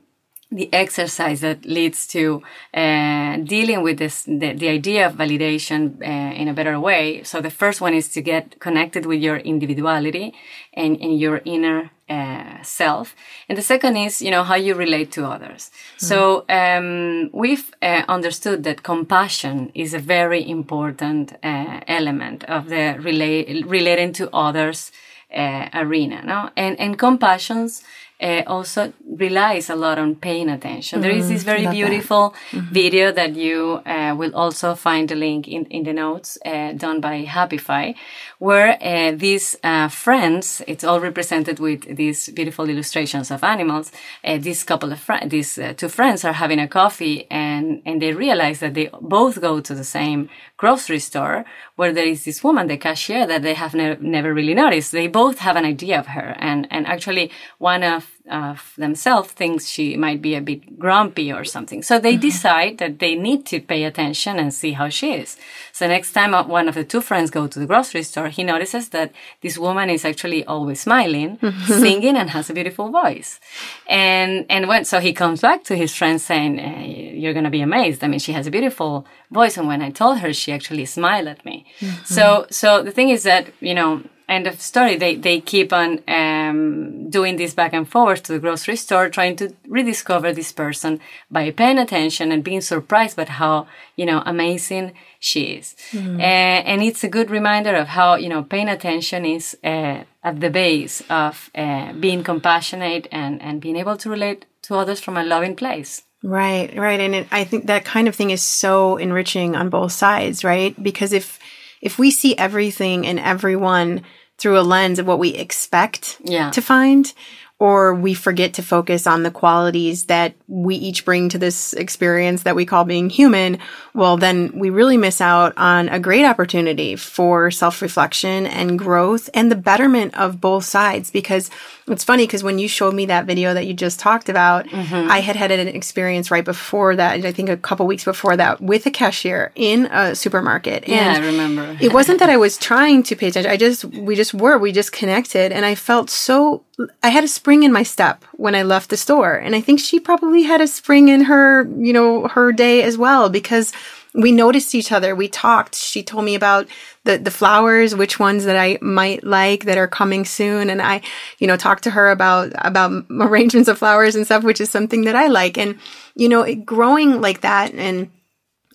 the 0.49 0.73
exercise 0.73 1.41
that 1.41 1.65
leads 1.65 2.07
to 2.07 2.41
uh, 2.73 3.35
dealing 3.37 3.83
with 3.83 3.97
this 3.97 4.23
the, 4.23 4.53
the 4.53 4.69
idea 4.69 5.05
of 5.05 5.13
validation 5.15 6.01
uh, 6.01 6.33
in 6.33 6.47
a 6.47 6.53
better 6.53 6.79
way. 6.79 7.21
So 7.23 7.41
the 7.41 7.49
first 7.49 7.81
one 7.81 7.93
is 7.93 8.07
to 8.09 8.21
get 8.21 8.59
connected 8.59 9.05
with 9.05 9.21
your 9.21 9.37
individuality 9.37 10.33
and, 10.73 10.99
and 11.01 11.19
your 11.19 11.41
inner 11.43 11.91
uh, 12.09 12.63
self. 12.63 13.13
And 13.49 13.57
the 13.57 13.61
second 13.61 13.97
is 13.97 14.21
you 14.21 14.31
know 14.31 14.43
how 14.43 14.55
you 14.55 14.73
relate 14.73 15.11
to 15.13 15.25
others. 15.25 15.69
Mm-hmm. 15.69 16.05
so 16.05 16.45
um, 16.47 17.29
we've 17.33 17.69
uh, 17.81 18.03
understood 18.07 18.63
that 18.63 18.83
compassion 18.83 19.71
is 19.75 19.93
a 19.93 19.99
very 19.99 20.49
important 20.49 21.33
uh, 21.43 21.81
element 21.87 22.45
of 22.45 22.69
the 22.69 22.95
relate 22.99 23.65
relating 23.65 24.13
to 24.13 24.29
others 24.33 24.93
uh, 25.35 25.67
arena 25.73 26.23
no? 26.23 26.49
And 26.55 26.79
and 26.79 26.97
compassions 26.97 27.83
uh, 28.19 28.43
also 28.47 28.93
relies 29.05 29.69
a 29.69 29.75
lot 29.75 29.97
on 29.99 30.15
paying 30.15 30.49
attention. 30.49 30.99
Mm, 30.99 31.01
there 31.03 31.11
is 31.11 31.29
this 31.29 31.43
mm, 31.43 31.45
very 31.45 31.67
beautiful. 31.67 32.35
Mm-hmm. 32.51 32.73
video 32.73 33.11
that 33.11 33.35
you 33.35 33.81
uh, 33.85 34.15
will 34.17 34.35
also 34.35 34.75
find 34.75 35.09
the 35.09 35.15
link 35.15 35.47
in, 35.47 35.65
in 35.65 35.83
the 35.83 35.93
notes 35.93 36.37
uh, 36.45 36.73
done 36.73 37.01
by 37.01 37.25
Happify, 37.25 37.95
where 38.39 38.77
uh, 38.81 39.11
these 39.15 39.55
uh, 39.63 39.87
friends, 39.87 40.61
it's 40.67 40.83
all 40.83 40.99
represented 40.99 41.59
with 41.59 41.95
these 41.95 42.29
beautiful 42.29 42.69
illustrations 42.69 43.31
of 43.31 43.43
animals. 43.43 43.91
Uh, 44.23 44.37
this 44.37 44.63
couple 44.63 44.91
of 44.91 44.99
friends, 44.99 45.31
these 45.31 45.59
two 45.77 45.89
friends 45.89 46.23
are 46.25 46.33
having 46.33 46.59
a 46.59 46.67
coffee 46.67 47.27
and, 47.29 47.81
and 47.85 48.01
they 48.01 48.13
realize 48.13 48.59
that 48.59 48.73
they 48.73 48.89
both 49.01 49.41
go 49.41 49.59
to 49.59 49.73
the 49.73 49.83
same 49.83 50.29
grocery 50.57 50.99
store 50.99 51.45
where 51.75 51.93
there 51.93 52.07
is 52.07 52.25
this 52.25 52.43
woman, 52.43 52.67
the 52.67 52.77
cashier, 52.77 53.27
that 53.27 53.43
they 53.43 53.53
have 53.53 53.73
ne- 53.73 53.97
never 53.99 54.33
really 54.33 54.53
noticed. 54.53 54.91
They 54.91 55.07
both 55.07 55.39
have 55.39 55.55
an 55.55 55.65
idea 55.65 55.99
of 55.99 56.07
her. 56.07 56.35
And, 56.39 56.67
and 56.71 56.87
actually 56.87 57.31
one 57.59 57.83
of 57.83 58.06
of 58.29 58.73
themselves 58.77 59.31
thinks 59.31 59.67
she 59.67 59.95
might 59.95 60.21
be 60.21 60.35
a 60.35 60.41
bit 60.41 60.77
grumpy 60.77 61.31
or 61.31 61.43
something. 61.43 61.81
So 61.81 61.99
they 61.99 62.13
mm-hmm. 62.13 62.21
decide 62.21 62.77
that 62.79 62.99
they 62.99 63.15
need 63.15 63.45
to 63.47 63.59
pay 63.59 63.83
attention 63.83 64.37
and 64.37 64.53
see 64.53 64.73
how 64.73 64.89
she 64.89 65.13
is. 65.13 65.37
So 65.71 65.87
next 65.87 66.13
time 66.13 66.33
uh, 66.33 66.45
one 66.45 66.67
of 66.67 66.75
the 66.75 66.83
two 66.83 67.01
friends 67.01 67.31
go 67.31 67.47
to 67.47 67.59
the 67.59 67.65
grocery 67.65 68.03
store, 68.03 68.27
he 68.27 68.43
notices 68.43 68.89
that 68.89 69.11
this 69.41 69.57
woman 69.57 69.89
is 69.89 70.03
actually 70.03 70.43
always 70.45 70.81
smiling, 70.81 71.39
singing, 71.65 72.17
and 72.17 72.29
has 72.31 72.49
a 72.49 72.53
beautiful 72.53 72.89
voice. 72.89 73.39
And 73.87 74.45
and 74.49 74.67
when 74.67 74.85
so 74.85 74.99
he 74.99 75.13
comes 75.13 75.41
back 75.41 75.63
to 75.65 75.75
his 75.75 75.95
friend 75.95 76.19
saying, 76.19 76.59
eh, 76.59 77.13
"You're 77.13 77.33
gonna 77.33 77.49
be 77.49 77.61
amazed. 77.61 78.03
I 78.03 78.07
mean, 78.07 78.19
she 78.19 78.33
has 78.33 78.47
a 78.47 78.51
beautiful 78.51 79.05
voice." 79.31 79.57
And 79.57 79.67
when 79.67 79.81
I 79.81 79.91
told 79.91 80.19
her, 80.19 80.33
she 80.33 80.51
actually 80.51 80.85
smiled 80.85 81.27
at 81.27 81.45
me. 81.45 81.65
Mm-hmm. 81.79 82.03
So 82.05 82.47
so 82.49 82.83
the 82.83 82.91
thing 82.91 83.09
is 83.09 83.23
that 83.23 83.47
you 83.61 83.73
know 83.73 84.03
end 84.29 84.47
of 84.47 84.61
story. 84.61 84.97
They 84.97 85.15
they 85.15 85.39
keep 85.39 85.71
on 85.71 86.01
um, 86.07 87.09
doing 87.09 87.37
this 87.37 87.53
back 87.53 87.73
and 87.73 87.87
forth 87.87 88.23
to 88.23 88.33
the 88.33 88.39
grocery 88.39 88.75
store, 88.75 89.09
trying 89.09 89.35
to 89.37 89.53
rediscover 89.67 90.33
this 90.33 90.51
person 90.51 90.99
by 91.31 91.51
paying 91.51 91.77
attention 91.77 92.31
and 92.31 92.43
being 92.43 92.61
surprised 92.61 93.15
by 93.17 93.25
how 93.25 93.67
you 93.95 94.05
know 94.05 94.21
amazing 94.25 94.93
she 95.19 95.41
is. 95.57 95.75
Mm-hmm. 95.91 96.19
Uh, 96.19 96.59
and 96.71 96.83
it's 96.83 97.03
a 97.03 97.09
good 97.09 97.29
reminder 97.29 97.75
of 97.75 97.87
how 97.87 98.15
you 98.15 98.29
know 98.29 98.43
paying 98.43 98.69
attention 98.69 99.25
is 99.25 99.57
uh, 99.63 100.03
at 100.23 100.39
the 100.39 100.49
base 100.49 101.01
of 101.09 101.49
uh, 101.55 101.93
being 101.93 102.23
compassionate 102.23 103.07
and 103.11 103.41
and 103.41 103.61
being 103.61 103.77
able 103.77 103.97
to 103.97 104.09
relate 104.09 104.45
to 104.63 104.75
others 104.75 104.99
from 104.99 105.17
a 105.17 105.23
loving 105.23 105.55
place. 105.55 106.03
Right, 106.23 106.75
right, 106.75 106.99
and 106.99 107.13
it, 107.13 107.27
I 107.31 107.43
think 107.43 107.67
that 107.67 107.85
kind 107.85 108.07
of 108.07 108.15
thing 108.15 108.31
is 108.31 108.41
so 108.41 108.97
enriching 108.97 109.55
on 109.55 109.69
both 109.69 109.91
sides, 109.91 110.43
right? 110.43 110.75
Because 110.81 111.13
if 111.13 111.39
if 111.81 111.99
we 111.99 112.11
see 112.11 112.35
everything 112.37 113.05
and 113.05 113.19
everyone 113.19 114.03
through 114.37 114.59
a 114.59 114.61
lens 114.61 114.99
of 114.99 115.07
what 115.07 115.19
we 115.19 115.29
expect 115.29 116.17
yeah. 116.23 116.51
to 116.51 116.61
find, 116.61 117.13
or 117.59 117.95
we 117.95 118.13
forget 118.13 118.53
to 118.53 118.61
focus 118.61 119.07
on 119.07 119.23
the 119.23 119.31
qualities 119.31 120.05
that 120.05 120.35
we 120.47 120.75
each 120.75 121.03
bring 121.03 121.27
to 121.29 121.39
this 121.39 121.73
experience 121.73 122.43
that 122.43 122.55
we 122.55 122.65
call 122.65 122.85
being 122.85 123.09
human, 123.09 123.57
well, 123.95 124.15
then 124.15 124.51
we 124.59 124.69
really 124.69 124.97
miss 124.97 125.19
out 125.21 125.53
on 125.57 125.89
a 125.89 125.99
great 125.99 126.23
opportunity 126.23 126.95
for 126.95 127.49
self 127.49 127.81
reflection 127.81 128.45
and 128.45 128.77
growth 128.77 129.29
and 129.33 129.51
the 129.51 129.55
betterment 129.55 130.15
of 130.15 130.39
both 130.39 130.65
sides. 130.65 131.09
Because 131.09 131.49
it's 131.87 132.03
funny 132.03 132.27
because 132.27 132.43
when 132.43 132.59
you 132.59 132.67
showed 132.67 132.93
me 132.93 133.07
that 133.07 133.25
video 133.25 133.55
that 133.55 133.65
you 133.65 133.73
just 133.73 133.99
talked 133.99 134.29
about, 134.29 134.67
mm-hmm. 134.67 135.09
I 135.09 135.21
had 135.21 135.35
had 135.35 135.51
an 135.51 135.67
experience 135.67 136.29
right 136.29 136.45
before 136.45 136.95
that, 136.95 137.25
I 137.25 137.31
think 137.31 137.49
a 137.49 137.57
couple 137.57 137.87
weeks 137.87 138.03
before 138.03 138.37
that, 138.37 138.61
with 138.61 138.85
a 138.85 138.91
cashier 138.91 139.51
in 139.55 139.87
a 139.87 140.15
supermarket. 140.15 140.87
Yeah, 140.87 141.15
and 141.15 141.23
I 141.23 141.25
remember. 141.25 141.77
it 141.81 141.91
wasn't 141.91 142.19
that 142.19 142.29
I 142.29 142.37
was 142.37 142.57
trying 142.57 143.03
to 143.03 143.15
pay 143.15 143.29
attention. 143.29 143.49
I 143.51 143.57
just, 143.57 143.85
we 143.85 144.15
just 144.15 144.33
were, 144.33 144.57
we 144.59 144.71
just 144.71 144.91
connected. 144.91 145.51
And 145.51 145.65
I 145.65 145.75
felt 145.75 146.09
so, 146.09 146.63
I 147.01 147.09
had 147.09 147.23
a 147.23 147.27
spring 147.47 147.63
in 147.63 147.71
my 147.71 147.83
step 147.83 148.25
when 148.33 148.55
I 148.55 148.63
left 148.63 148.89
the 148.89 148.97
store. 148.97 149.33
And 149.33 149.55
I 149.55 149.61
think 149.61 149.79
she 149.79 150.01
probably 150.01 150.43
had 150.43 150.59
a 150.59 150.67
spring 150.67 151.07
in 151.07 151.21
her, 151.21 151.65
you 151.77 151.93
know, 151.93 152.27
her 152.27 152.51
day 152.51 152.83
as 152.83 152.97
well 152.97 153.29
because 153.29 153.71
we 154.13 154.33
noticed 154.33 154.75
each 154.75 154.91
other. 154.91 155.15
We 155.15 155.29
talked. 155.29 155.73
She 155.73 156.03
told 156.03 156.25
me 156.25 156.35
about 156.35 156.67
the, 157.05 157.17
the 157.17 157.31
flowers, 157.31 157.95
which 157.95 158.19
ones 158.19 158.43
that 158.43 158.57
I 158.57 158.79
might 158.81 159.23
like 159.23 159.63
that 159.63 159.77
are 159.77 159.87
coming 159.87 160.25
soon. 160.25 160.69
And 160.69 160.81
I, 160.81 160.99
you 161.39 161.47
know, 161.47 161.55
talked 161.55 161.85
to 161.85 161.91
her 161.91 162.11
about, 162.11 162.51
about 162.57 163.05
arrangements 163.09 163.69
of 163.69 163.77
flowers 163.77 164.17
and 164.17 164.25
stuff, 164.25 164.43
which 164.43 164.59
is 164.59 164.69
something 164.69 165.05
that 165.05 165.15
I 165.15 165.27
like. 165.27 165.57
And, 165.57 165.79
you 166.15 166.27
know, 166.27 166.41
it, 166.41 166.65
growing 166.65 167.21
like 167.21 167.39
that 167.41 167.73
and 167.73 168.11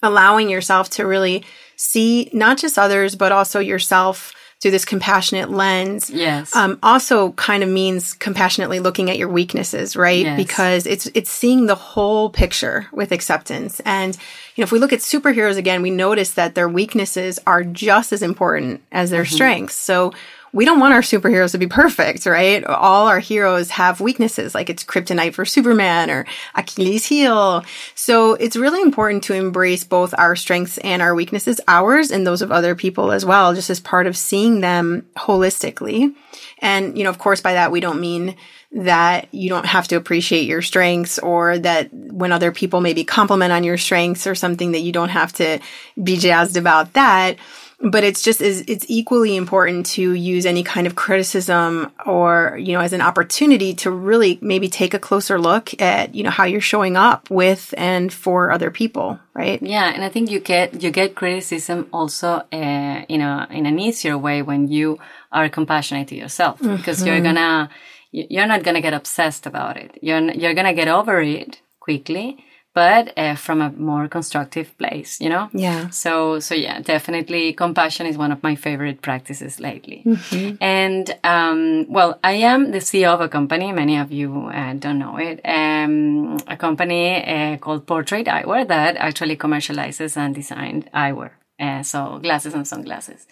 allowing 0.03 0.49
yourself 0.49 0.89
to 0.93 1.07
really 1.07 1.45
see 1.77 2.31
not 2.33 2.57
just 2.57 2.79
others, 2.79 3.17
but 3.17 3.33
also 3.33 3.61
yourself 3.61 4.33
through 4.63 4.71
this 4.71 4.85
compassionate 4.85 5.51
lens. 5.51 6.09
Yes. 6.09 6.55
Um, 6.55 6.79
also 6.85 7.33
kind 7.33 7.65
of 7.65 7.69
means 7.69 8.15
compassionately 8.15 8.79
looking 8.79 9.11
at 9.11 9.19
your 9.19 9.29
weaknesses, 9.29 9.97
right? 9.97 10.25
Yes. 10.25 10.37
Because 10.37 10.87
it's, 10.87 11.07
it's 11.15 11.31
seeing 11.31 11.67
the 11.67 11.75
whole 11.75 12.31
picture 12.31 12.87
with 12.93 13.11
acceptance. 13.11 13.81
And, 13.81 14.17
you 14.55 14.63
know, 14.63 14.65
if 14.65 14.71
we 14.71 14.79
look 14.79 14.93
at 14.93 15.01
superheroes 15.01 15.57
again, 15.57 15.83
we 15.83 15.91
notice 15.91 16.35
that 16.35 16.55
their 16.55 16.69
weaknesses 16.69 17.41
are 17.45 17.65
just 17.65 18.13
as 18.13 18.23
important 18.23 18.83
as 18.93 19.11
their 19.11 19.25
mm-hmm. 19.25 19.35
strengths. 19.35 19.75
So 19.75 20.13
we 20.53 20.67
don't 20.67 20.81
want 20.81 20.93
our 20.93 21.01
superheroes 21.01 21.53
to 21.53 21.59
be 21.59 21.67
perfect, 21.67 22.27
right? 22.27 22.63
All 22.65 23.09
our 23.09 23.21
heroes 23.21 23.71
have 23.71 24.01
weaknesses, 24.03 24.55
like 24.55 24.69
it's 24.69 24.85
kryptonite 24.85 25.33
for 25.33 25.47
Superman 25.47 26.11
or 26.11 26.27
Achilles 26.55 27.07
heel. 27.07 27.65
So 27.95 28.35
it's 28.35 28.57
really 28.57 28.83
important 28.83 29.25
to 29.25 29.35
embrace 29.35 29.85
both 29.85 30.15
our 30.17 30.37
strengths 30.37 30.77
and 30.79 31.01
our 31.01 31.15
weaknesses, 31.15 31.61
ours 31.67 32.11
and 32.11 32.27
those 32.27 32.43
of 32.43 32.53
other 32.53 32.75
people 32.75 33.13
as 33.13 33.25
well, 33.25 33.55
just 33.55 33.71
as 33.71 33.81
part 33.81 34.07
of 34.07 34.17
seeing 34.17 34.61
them 34.61 35.07
holistically. 35.17 36.15
And, 36.59 36.99
you 36.99 37.05
know, 37.05 37.11
of 37.11 37.19
course, 37.19 37.41
by 37.41 37.55
that, 37.55 37.73
we 37.73 37.81
don't 37.81 38.01
mean 38.01 38.37
that 38.73 39.29
you 39.33 39.49
don't 39.49 39.67
have 39.67 39.89
to 39.89 39.97
appreciate 39.97 40.47
your 40.47 40.63
strengths 40.63 41.19
or 41.19 41.59
that 41.59 41.93
when 41.93 42.33
other 42.33 42.53
people 42.53 42.81
maybe 42.81 43.05
compliment 43.05 43.53
on 43.53 43.65
your 43.65 43.77
strengths 43.77 44.27
or 44.27 44.35
something 44.35 44.73
that 44.73 44.81
you 44.81 44.93
don't 44.93 45.11
have 45.11 45.33
to 45.35 45.61
be 46.03 46.17
jazzed 46.17 46.57
about 46.57 46.93
that 46.95 47.37
but 47.83 48.05
it's 48.05 48.23
just 48.23 48.41
is 48.41 48.65
it's 48.69 48.87
equally 48.89 49.35
important 49.35 49.87
to 49.87 50.13
use 50.13 50.47
any 50.47 50.63
kind 50.63 50.87
of 50.87 50.95
criticism 50.95 51.91
or 52.07 52.57
you 52.61 52.73
know 52.73 52.81
as 52.81 52.93
an 52.93 53.01
opportunity 53.01 53.75
to 53.75 53.91
really 53.91 54.39
maybe 54.41 54.69
take 54.69 54.95
a 54.95 54.99
closer 54.99 55.39
look 55.39 55.81
at 55.81 56.15
you 56.15 56.23
know 56.23 56.31
how 56.31 56.45
you're 56.45 56.61
showing 56.61 56.97
up 56.97 57.29
with 57.29 57.75
and 57.77 58.13
for 58.13 58.53
other 58.53 58.71
people 58.71 59.19
right 59.35 59.61
yeah 59.63 59.93
and 59.93 60.05
i 60.05 60.09
think 60.09 60.31
you 60.31 60.39
get 60.39 60.83
you 60.83 60.91
get 60.91 61.15
criticism 61.15 61.89
also 61.93 62.43
uh, 62.53 63.05
you 63.09 63.19
know 63.19 63.47
in 63.51 63.67
an 63.67 63.79
easier 63.79 64.17
way 64.17 64.43
when 64.43 64.69
you 64.69 64.99
are 65.33 65.49
compassionate 65.49 66.09
to 66.09 66.15
yourself 66.15 66.59
because 66.61 66.99
mm-hmm. 66.99 67.09
you're 67.09 67.21
gonna 67.21 67.69
you're 68.13 68.47
not 68.47 68.63
gonna 68.63 68.81
get 68.81 68.95
obsessed 68.95 69.47
about 69.47 69.77
it 69.77 69.99
you're 70.01 70.21
you're 70.33 70.55
gonna 70.55 70.75
get 70.75 70.89
over 70.89 71.21
it 71.21 71.61
quickly 71.81 72.45
but 72.75 73.13
uh, 73.19 73.35
from 73.35 73.61
a 73.61 73.71
more 73.71 74.09
constructive 74.09 74.77
place, 74.79 75.21
you 75.21 75.29
know? 75.29 75.51
Yeah. 75.53 75.91
So, 75.91 76.41
so 76.41 76.55
yeah, 76.55 76.81
definitely 76.81 77.53
compassion 77.53 78.07
is 78.07 78.17
one 78.17 78.33
of 78.33 78.43
my 78.43 78.55
favorite 78.55 79.03
practices 79.03 79.61
lately. 79.61 80.03
Mm-hmm. 80.07 80.57
And, 80.63 81.19
um, 81.23 81.87
well, 81.89 82.19
I 82.25 82.33
am 82.33 82.71
the 82.71 82.79
CEO 82.79 83.13
of 83.13 83.21
a 83.21 83.29
company. 83.29 83.73
Many 83.73 83.99
of 83.99 84.11
you 84.11 84.47
uh, 84.47 84.73
don't 84.75 84.99
know 84.99 85.19
it. 85.19 85.41
Um, 85.45 86.39
a 86.47 86.57
company 86.57 87.23
uh, 87.25 87.59
called 87.59 87.87
Portrait 87.87 88.27
Eyewear 88.27 88.67
that 88.69 88.97
actually 88.97 89.37
commercializes 89.37 90.17
and 90.17 90.35
designs 90.35 90.85
eyewear. 90.95 91.33
Uh, 91.61 91.83
so 91.83 92.19
glasses 92.21 92.55
and 92.55 92.67
sunglasses. 92.67 93.27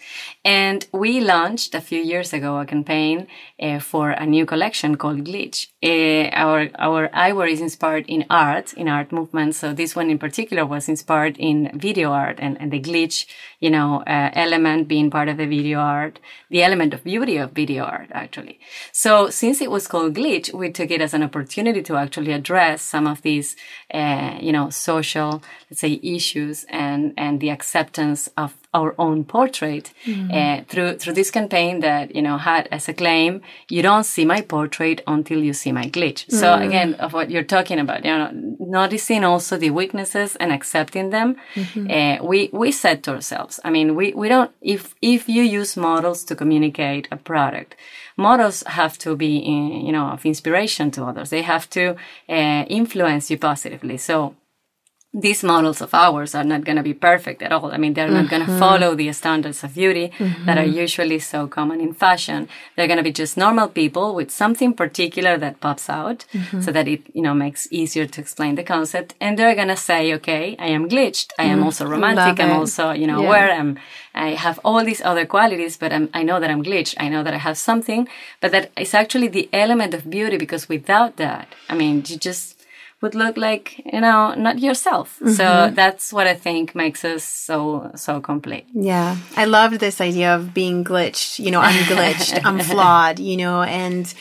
And 0.45 0.85
we 0.93 1.19
launched 1.19 1.75
a 1.75 1.81
few 1.81 2.01
years 2.01 2.31
ago 2.31 2.59
a 2.59 2.65
campaign 2.65 3.27
uh, 3.59 3.79
for 3.79 4.11
a 4.11 4.25
new 4.25 4.45
collection 4.45 4.95
called 4.95 5.25
Glitch. 5.25 5.67
Uh, 5.83 6.29
our 6.33 6.69
our 6.77 7.09
eyewear 7.09 7.49
is 7.49 7.59
inspired 7.59 8.05
in 8.07 8.23
art, 8.29 8.71
in 8.73 8.87
art 8.87 9.11
movement. 9.11 9.55
So 9.55 9.73
this 9.73 9.95
one 9.95 10.11
in 10.11 10.19
particular 10.19 10.63
was 10.63 10.87
inspired 10.87 11.37
in 11.39 11.71
video 11.73 12.11
art 12.11 12.37
and, 12.39 12.55
and 12.61 12.71
the 12.71 12.79
glitch, 12.79 13.25
you 13.59 13.71
know, 13.71 14.03
uh, 14.05 14.29
element 14.33 14.87
being 14.87 15.09
part 15.09 15.27
of 15.27 15.37
the 15.37 15.47
video 15.47 15.79
art, 15.79 16.19
the 16.51 16.61
element 16.61 16.93
of 16.93 17.03
beauty 17.03 17.37
of 17.37 17.53
video 17.53 17.83
art, 17.83 18.09
actually. 18.11 18.59
So 18.91 19.31
since 19.31 19.59
it 19.59 19.71
was 19.71 19.87
called 19.87 20.13
Glitch, 20.13 20.53
we 20.53 20.71
took 20.71 20.91
it 20.91 21.01
as 21.01 21.15
an 21.15 21.23
opportunity 21.23 21.81
to 21.81 21.95
actually 21.95 22.31
address 22.31 22.83
some 22.83 23.07
of 23.07 23.23
these, 23.23 23.55
uh, 23.91 24.37
you 24.39 24.51
know, 24.51 24.69
social, 24.69 25.41
let's 25.69 25.81
say, 25.81 25.99
issues 26.03 26.63
and, 26.69 27.13
and 27.17 27.39
the 27.39 27.49
acceptance 27.49 28.29
of 28.37 28.55
our 28.73 28.95
own 28.97 29.23
portrait 29.23 29.93
mm-hmm. 30.05 30.31
uh, 30.31 30.63
through 30.67 30.97
through 30.97 31.13
this 31.13 31.31
campaign 31.31 31.81
that 31.81 32.15
you 32.15 32.21
know 32.21 32.37
had 32.37 32.67
as 32.71 32.87
a 32.87 32.93
claim 32.93 33.41
you 33.69 33.81
don't 33.81 34.05
see 34.05 34.23
my 34.25 34.41
portrait 34.41 35.01
until 35.07 35.43
you 35.43 35.53
see 35.53 35.71
my 35.71 35.85
glitch 35.85 36.25
mm-hmm. 36.25 36.37
so 36.37 36.53
again 36.55 36.93
of 36.95 37.11
what 37.13 37.29
you're 37.29 37.43
talking 37.43 37.79
about 37.79 38.05
you 38.05 38.11
know 38.11 38.31
noticing 38.59 39.23
also 39.23 39.57
the 39.57 39.69
weaknesses 39.69 40.35
and 40.37 40.51
accepting 40.51 41.09
them 41.09 41.35
mm-hmm. 41.55 41.89
uh, 41.91 42.25
we 42.25 42.49
we 42.53 42.71
said 42.71 43.03
to 43.03 43.11
ourselves 43.11 43.59
i 43.65 43.69
mean 43.69 43.95
we 43.95 44.13
we 44.13 44.29
don't 44.29 44.51
if 44.61 44.95
if 45.01 45.27
you 45.27 45.43
use 45.43 45.75
models 45.75 46.23
to 46.23 46.35
communicate 46.35 47.07
a 47.11 47.17
product 47.17 47.75
models 48.15 48.63
have 48.67 48.97
to 48.97 49.15
be 49.15 49.37
in, 49.37 49.85
you 49.85 49.91
know 49.91 50.07
of 50.07 50.25
inspiration 50.25 50.91
to 50.91 51.03
others 51.03 51.29
they 51.29 51.41
have 51.41 51.69
to 51.69 51.95
uh, 52.29 52.63
influence 52.69 53.29
you 53.29 53.37
positively 53.37 53.97
so 53.97 54.35
these 55.13 55.43
models 55.43 55.81
of 55.81 55.93
ours 55.93 56.33
are 56.33 56.43
not 56.45 56.63
going 56.63 56.77
to 56.77 56.83
be 56.83 56.93
perfect 56.93 57.41
at 57.41 57.51
all. 57.51 57.69
I 57.71 57.77
mean, 57.77 57.93
they're 57.93 58.07
mm-hmm. 58.07 58.15
not 58.15 58.29
going 58.29 58.45
to 58.45 58.57
follow 58.57 58.95
the 58.95 59.11
standards 59.11 59.61
of 59.61 59.73
beauty 59.73 60.13
mm-hmm. 60.17 60.45
that 60.45 60.57
are 60.57 60.65
usually 60.65 61.19
so 61.19 61.47
common 61.47 61.81
in 61.81 61.93
fashion. 61.93 62.47
They're 62.75 62.87
going 62.87 62.97
to 62.97 63.03
be 63.03 63.11
just 63.11 63.35
normal 63.35 63.67
people 63.67 64.15
with 64.15 64.31
something 64.31 64.73
particular 64.73 65.37
that 65.37 65.59
pops 65.59 65.89
out 65.89 66.23
mm-hmm. 66.31 66.61
so 66.61 66.71
that 66.71 66.87
it, 66.87 67.01
you 67.13 67.21
know, 67.21 67.33
makes 67.33 67.67
easier 67.71 68.05
to 68.05 68.21
explain 68.21 68.55
the 68.55 68.63
concept. 68.63 69.13
And 69.19 69.37
they're 69.37 69.53
going 69.53 69.67
to 69.67 69.75
say, 69.75 70.13
okay, 70.13 70.55
I 70.57 70.67
am 70.67 70.87
glitched. 70.87 71.31
I 71.37 71.43
am 71.43 71.57
mm-hmm. 71.57 71.65
also 71.65 71.85
romantic. 71.85 72.39
I'm 72.41 72.51
also, 72.51 72.91
you 72.91 73.05
know, 73.05 73.21
yeah. 73.21 73.27
aware. 73.27 73.51
I'm, 73.51 73.79
I 74.15 74.29
have 74.29 74.61
all 74.63 74.85
these 74.85 75.01
other 75.01 75.25
qualities, 75.25 75.75
but 75.75 75.91
I'm, 75.91 76.09
I 76.13 76.23
know 76.23 76.39
that 76.39 76.49
I'm 76.49 76.63
glitched. 76.63 76.95
I 76.97 77.09
know 77.09 77.21
that 77.21 77.33
I 77.33 77.37
have 77.37 77.57
something, 77.57 78.07
but 78.39 78.53
that 78.53 78.71
is 78.77 78.93
actually 78.93 79.27
the 79.27 79.49
element 79.51 79.93
of 79.93 80.09
beauty 80.09 80.37
because 80.37 80.69
without 80.69 81.17
that, 81.17 81.53
I 81.67 81.75
mean, 81.75 82.03
you 82.07 82.15
just, 82.15 82.60
would 83.01 83.15
look 83.15 83.35
like 83.35 83.81
you 83.91 83.99
know 83.99 84.33
not 84.35 84.59
yourself 84.59 85.17
mm-hmm. 85.19 85.31
so 85.31 85.71
that's 85.73 86.13
what 86.13 86.27
i 86.27 86.35
think 86.35 86.75
makes 86.75 87.03
us 87.03 87.23
so 87.23 87.91
so 87.95 88.21
complete 88.21 88.65
yeah 88.73 89.17
i 89.35 89.45
loved 89.45 89.79
this 89.79 89.99
idea 89.99 90.33
of 90.35 90.53
being 90.53 90.83
glitched 90.83 91.39
you 91.39 91.51
know 91.51 91.59
i'm 91.59 91.83
glitched 91.85 92.39
i'm 92.45 92.59
flawed 92.71 93.19
you 93.19 93.35
know 93.35 93.63
and 93.63 94.13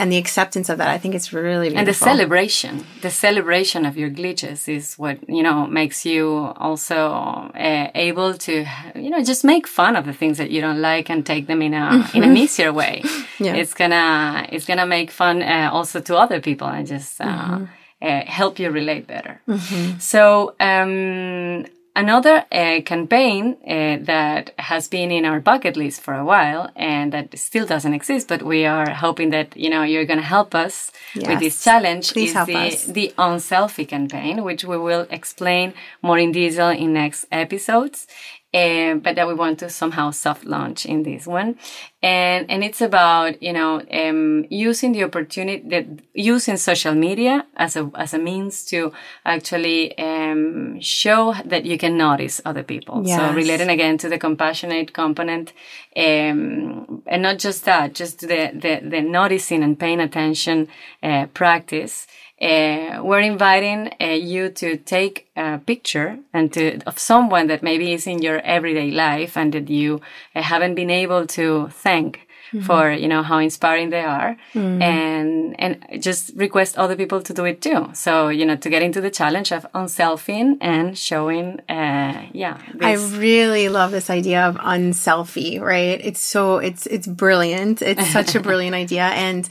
and 0.00 0.12
the 0.12 0.16
acceptance 0.16 0.68
of 0.68 0.78
that 0.78 0.88
i 0.88 0.96
think 0.96 1.16
it's 1.16 1.32
really 1.32 1.70
beautiful. 1.70 1.78
and 1.80 1.88
the 1.88 1.92
celebration 1.92 2.86
the 3.02 3.10
celebration 3.10 3.84
of 3.84 3.96
your 3.96 4.08
glitches 4.08 4.68
is 4.68 4.96
what 4.96 5.18
you 5.28 5.42
know 5.42 5.66
makes 5.66 6.06
you 6.06 6.52
also 6.56 7.08
uh, 7.08 7.90
able 7.96 8.34
to 8.34 8.64
you 8.94 9.10
know 9.10 9.22
just 9.24 9.44
make 9.44 9.66
fun 9.66 9.96
of 9.96 10.06
the 10.06 10.12
things 10.12 10.38
that 10.38 10.52
you 10.52 10.60
don't 10.60 10.80
like 10.80 11.10
and 11.10 11.26
take 11.26 11.48
them 11.48 11.60
in 11.60 11.74
a 11.74 11.76
mm-hmm. 11.76 12.16
in 12.16 12.22
an 12.22 12.36
easier 12.36 12.72
way 12.72 13.02
yeah. 13.40 13.54
it's 13.54 13.74
gonna 13.74 14.46
it's 14.50 14.64
gonna 14.64 14.86
make 14.86 15.10
fun 15.10 15.42
uh, 15.42 15.68
also 15.72 16.00
to 16.00 16.16
other 16.16 16.40
people 16.40 16.68
and 16.68 16.86
just 16.86 17.20
uh, 17.20 17.24
mm-hmm 17.24 17.64
uh, 18.00 18.22
help 18.26 18.58
you 18.58 18.70
relate 18.70 19.06
better. 19.06 19.40
Mm-hmm. 19.48 19.98
So, 19.98 20.54
um, 20.60 21.66
another 21.98 22.44
uh, 22.52 22.80
campaign 22.82 23.56
uh, 23.66 23.98
that 24.02 24.52
has 24.58 24.86
been 24.86 25.10
in 25.10 25.24
our 25.24 25.40
bucket 25.40 25.76
list 25.76 26.00
for 26.00 26.14
a 26.14 26.24
while 26.24 26.70
and 26.76 27.12
that 27.12 27.36
still 27.36 27.66
doesn't 27.66 27.92
exist, 27.92 28.28
but 28.28 28.42
we 28.42 28.64
are 28.64 28.90
hoping 28.90 29.30
that 29.30 29.56
you 29.56 29.68
know 29.68 29.82
you're 29.82 30.04
going 30.04 30.20
to 30.20 30.24
help 30.38 30.54
us 30.54 30.92
yes. 31.14 31.26
with 31.28 31.40
this 31.40 31.62
challenge 31.64 32.12
Please 32.12 32.36
is 32.36 32.46
the, 32.46 32.56
us. 32.56 32.84
the 32.84 33.12
Unselfie 33.18 33.88
campaign, 33.88 34.44
which 34.44 34.64
we 34.64 34.78
will 34.78 35.06
explain 35.10 35.74
more 36.00 36.18
in 36.18 36.30
detail 36.30 36.68
in 36.68 36.92
next 36.92 37.26
episodes. 37.32 38.06
Uh, 38.54 38.94
but 38.94 39.14
that 39.14 39.28
we 39.28 39.34
want 39.34 39.58
to 39.58 39.68
somehow 39.68 40.10
soft 40.10 40.46
launch 40.46 40.86
in 40.86 41.02
this 41.02 41.26
one. 41.26 41.54
And, 42.02 42.50
and 42.50 42.64
it's 42.64 42.80
about, 42.80 43.42
you 43.42 43.52
know, 43.52 43.82
um, 43.92 44.46
using 44.48 44.92
the 44.92 45.04
opportunity 45.04 45.68
that 45.68 45.84
using 46.14 46.56
social 46.56 46.94
media 46.94 47.44
as 47.56 47.76
a, 47.76 47.90
as 47.94 48.14
a 48.14 48.18
means 48.18 48.64
to 48.70 48.90
actually, 49.26 49.98
um, 49.98 50.80
show 50.80 51.34
that 51.44 51.66
you 51.66 51.76
can 51.76 51.98
notice 51.98 52.40
other 52.46 52.62
people. 52.62 53.02
Yes. 53.04 53.18
So 53.18 53.36
relating 53.36 53.68
again 53.68 53.98
to 53.98 54.08
the 54.08 54.18
compassionate 54.18 54.94
component, 54.94 55.52
um, 55.94 57.02
and 57.06 57.20
not 57.20 57.38
just 57.38 57.66
that, 57.66 57.94
just 57.94 58.20
the, 58.20 58.50
the, 58.54 58.80
the 58.82 59.02
noticing 59.02 59.62
and 59.62 59.78
paying 59.78 60.00
attention, 60.00 60.68
uh, 61.02 61.26
practice 61.34 62.06
uh, 62.40 63.00
we're 63.02 63.20
inviting 63.20 63.92
uh, 64.00 64.06
you 64.06 64.48
to 64.50 64.76
take 64.76 65.28
a 65.36 65.58
picture 65.58 66.18
and 66.32 66.52
to 66.52 66.78
of 66.86 66.98
someone 66.98 67.48
that 67.48 67.62
maybe 67.62 67.92
is 67.92 68.06
in 68.06 68.22
your 68.22 68.38
everyday 68.40 68.90
life 68.90 69.36
and 69.36 69.52
that 69.52 69.68
you 69.68 70.00
uh, 70.34 70.42
haven't 70.42 70.74
been 70.74 70.90
able 70.90 71.26
to 71.26 71.68
thank 71.68 72.28
mm-hmm. 72.52 72.64
for 72.64 72.92
you 72.92 73.08
know 73.08 73.22
how 73.22 73.38
inspiring 73.38 73.90
they 73.90 74.02
are 74.02 74.36
mm-hmm. 74.54 74.82
and 74.82 75.60
and 75.60 76.02
just 76.02 76.32
request 76.36 76.76
other 76.78 76.96
people 76.96 77.20
to 77.20 77.34
do 77.34 77.44
it 77.44 77.60
too 77.60 77.88
so 77.92 78.28
you 78.28 78.44
know 78.46 78.56
to 78.56 78.70
get 78.70 78.82
into 78.82 79.00
the 79.00 79.10
challenge 79.10 79.52
of 79.52 79.66
unselfing 79.74 80.56
and 80.60 80.96
showing 80.96 81.60
uh, 81.68 82.26
yeah 82.32 82.58
this. 82.74 82.82
i 82.82 83.18
really 83.18 83.68
love 83.68 83.90
this 83.90 84.10
idea 84.10 84.42
of 84.46 84.56
unselfie 84.56 85.60
right 85.60 86.00
it's 86.04 86.20
so 86.20 86.58
it's 86.58 86.86
it's 86.86 87.06
brilliant 87.06 87.82
it's 87.82 88.08
such 88.10 88.34
a 88.34 88.40
brilliant 88.48 88.74
idea 88.74 89.04
and 89.04 89.48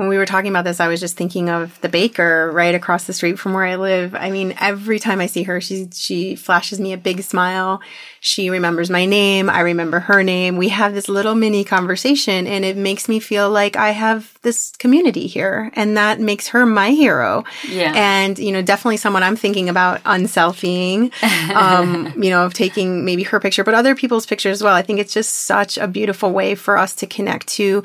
when 0.00 0.08
we 0.08 0.16
were 0.16 0.24
talking 0.24 0.48
about 0.48 0.64
this, 0.64 0.80
I 0.80 0.88
was 0.88 0.98
just 0.98 1.14
thinking 1.14 1.50
of 1.50 1.78
the 1.82 1.90
baker 1.90 2.50
right 2.54 2.74
across 2.74 3.04
the 3.04 3.12
street 3.12 3.38
from 3.38 3.52
where 3.52 3.66
I 3.66 3.76
live. 3.76 4.14
I 4.14 4.30
mean, 4.30 4.54
every 4.58 4.98
time 4.98 5.20
I 5.20 5.26
see 5.26 5.42
her, 5.42 5.60
she, 5.60 5.90
she 5.92 6.36
flashes 6.36 6.80
me 6.80 6.94
a 6.94 6.96
big 6.96 7.20
smile. 7.20 7.82
She 8.20 8.48
remembers 8.48 8.88
my 8.88 9.04
name. 9.04 9.50
I 9.50 9.60
remember 9.60 10.00
her 10.00 10.22
name. 10.22 10.56
We 10.56 10.70
have 10.70 10.94
this 10.94 11.10
little 11.10 11.34
mini 11.34 11.64
conversation 11.64 12.46
and 12.46 12.64
it 12.64 12.78
makes 12.78 13.10
me 13.10 13.20
feel 13.20 13.50
like 13.50 13.76
I 13.76 13.90
have 13.90 14.38
this 14.40 14.70
community 14.78 15.26
here 15.26 15.70
and 15.74 15.98
that 15.98 16.18
makes 16.18 16.48
her 16.48 16.64
my 16.64 16.92
hero. 16.92 17.44
Yeah. 17.68 17.92
And, 17.94 18.38
you 18.38 18.52
know, 18.52 18.62
definitely 18.62 18.96
someone 18.96 19.22
I'm 19.22 19.36
thinking 19.36 19.68
about 19.68 20.02
unselfieing, 20.04 21.12
um, 21.54 22.14
you 22.16 22.30
know, 22.30 22.46
of 22.46 22.54
taking 22.54 23.04
maybe 23.04 23.22
her 23.24 23.38
picture, 23.38 23.64
but 23.64 23.74
other 23.74 23.94
people's 23.94 24.24
pictures 24.24 24.52
as 24.52 24.62
well. 24.62 24.74
I 24.74 24.80
think 24.80 24.98
it's 24.98 25.12
just 25.12 25.44
such 25.44 25.76
a 25.76 25.86
beautiful 25.86 26.32
way 26.32 26.54
for 26.54 26.78
us 26.78 26.94
to 26.94 27.06
connect 27.06 27.48
to 27.48 27.82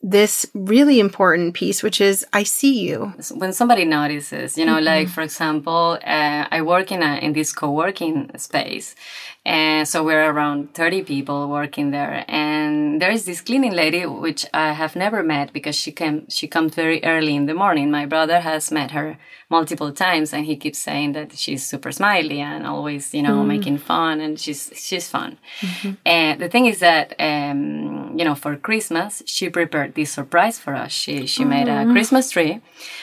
this 0.00 0.46
really 0.54 1.00
important 1.00 1.54
piece, 1.54 1.82
which 1.82 2.00
is 2.00 2.24
I 2.32 2.44
see 2.44 2.80
you. 2.80 3.14
When 3.34 3.52
somebody 3.52 3.84
notices, 3.84 4.56
you 4.56 4.64
know, 4.64 4.76
mm-hmm. 4.76 4.84
like 4.84 5.08
for 5.08 5.22
example, 5.22 5.98
uh, 6.04 6.46
I 6.50 6.62
work 6.62 6.92
in 6.92 7.02
a 7.02 7.16
in 7.16 7.32
this 7.32 7.52
co-working 7.52 8.30
space, 8.38 8.94
and 9.44 9.88
so 9.88 10.04
we're 10.04 10.30
around 10.30 10.74
30 10.74 11.04
people 11.04 11.48
working 11.48 11.90
there. 11.90 12.24
And 12.28 13.00
there 13.00 13.10
is 13.10 13.24
this 13.24 13.40
cleaning 13.40 13.72
lady, 13.72 14.04
which 14.04 14.44
I 14.52 14.72
have 14.72 14.94
never 14.94 15.22
met 15.22 15.52
because 15.52 15.74
she 15.74 15.92
came, 15.92 16.28
she 16.28 16.46
comes 16.46 16.74
very 16.74 17.02
early 17.04 17.34
in 17.34 17.46
the 17.46 17.54
morning. 17.54 17.90
My 17.90 18.04
brother 18.04 18.40
has 18.40 18.70
met 18.70 18.90
her 18.90 19.18
multiple 19.48 19.92
times 19.92 20.34
and 20.34 20.44
he 20.44 20.56
keeps 20.56 20.78
saying 20.78 21.12
that 21.12 21.32
she's 21.38 21.64
super 21.64 21.92
smiley 21.92 22.40
and 22.40 22.66
always, 22.66 23.14
you 23.14 23.22
know, 23.22 23.42
mm. 23.42 23.46
making 23.46 23.78
fun 23.78 24.20
and 24.20 24.38
she's, 24.38 24.70
she's 24.74 25.08
fun. 25.08 25.38
Mm-hmm. 25.60 25.92
And 26.04 26.40
the 26.40 26.48
thing 26.48 26.66
is 26.66 26.80
that, 26.80 27.14
um, 27.18 28.18
you 28.18 28.24
know, 28.24 28.34
for 28.34 28.56
Christmas, 28.56 29.22
she 29.24 29.48
prepared 29.48 29.94
this 29.94 30.12
surprise 30.12 30.58
for 30.58 30.74
us. 30.74 30.92
She, 30.92 31.26
she 31.26 31.44
mm. 31.44 31.48
made 31.48 31.68
a 31.68 31.84
Christmas 31.86 32.30
tree 32.30 32.60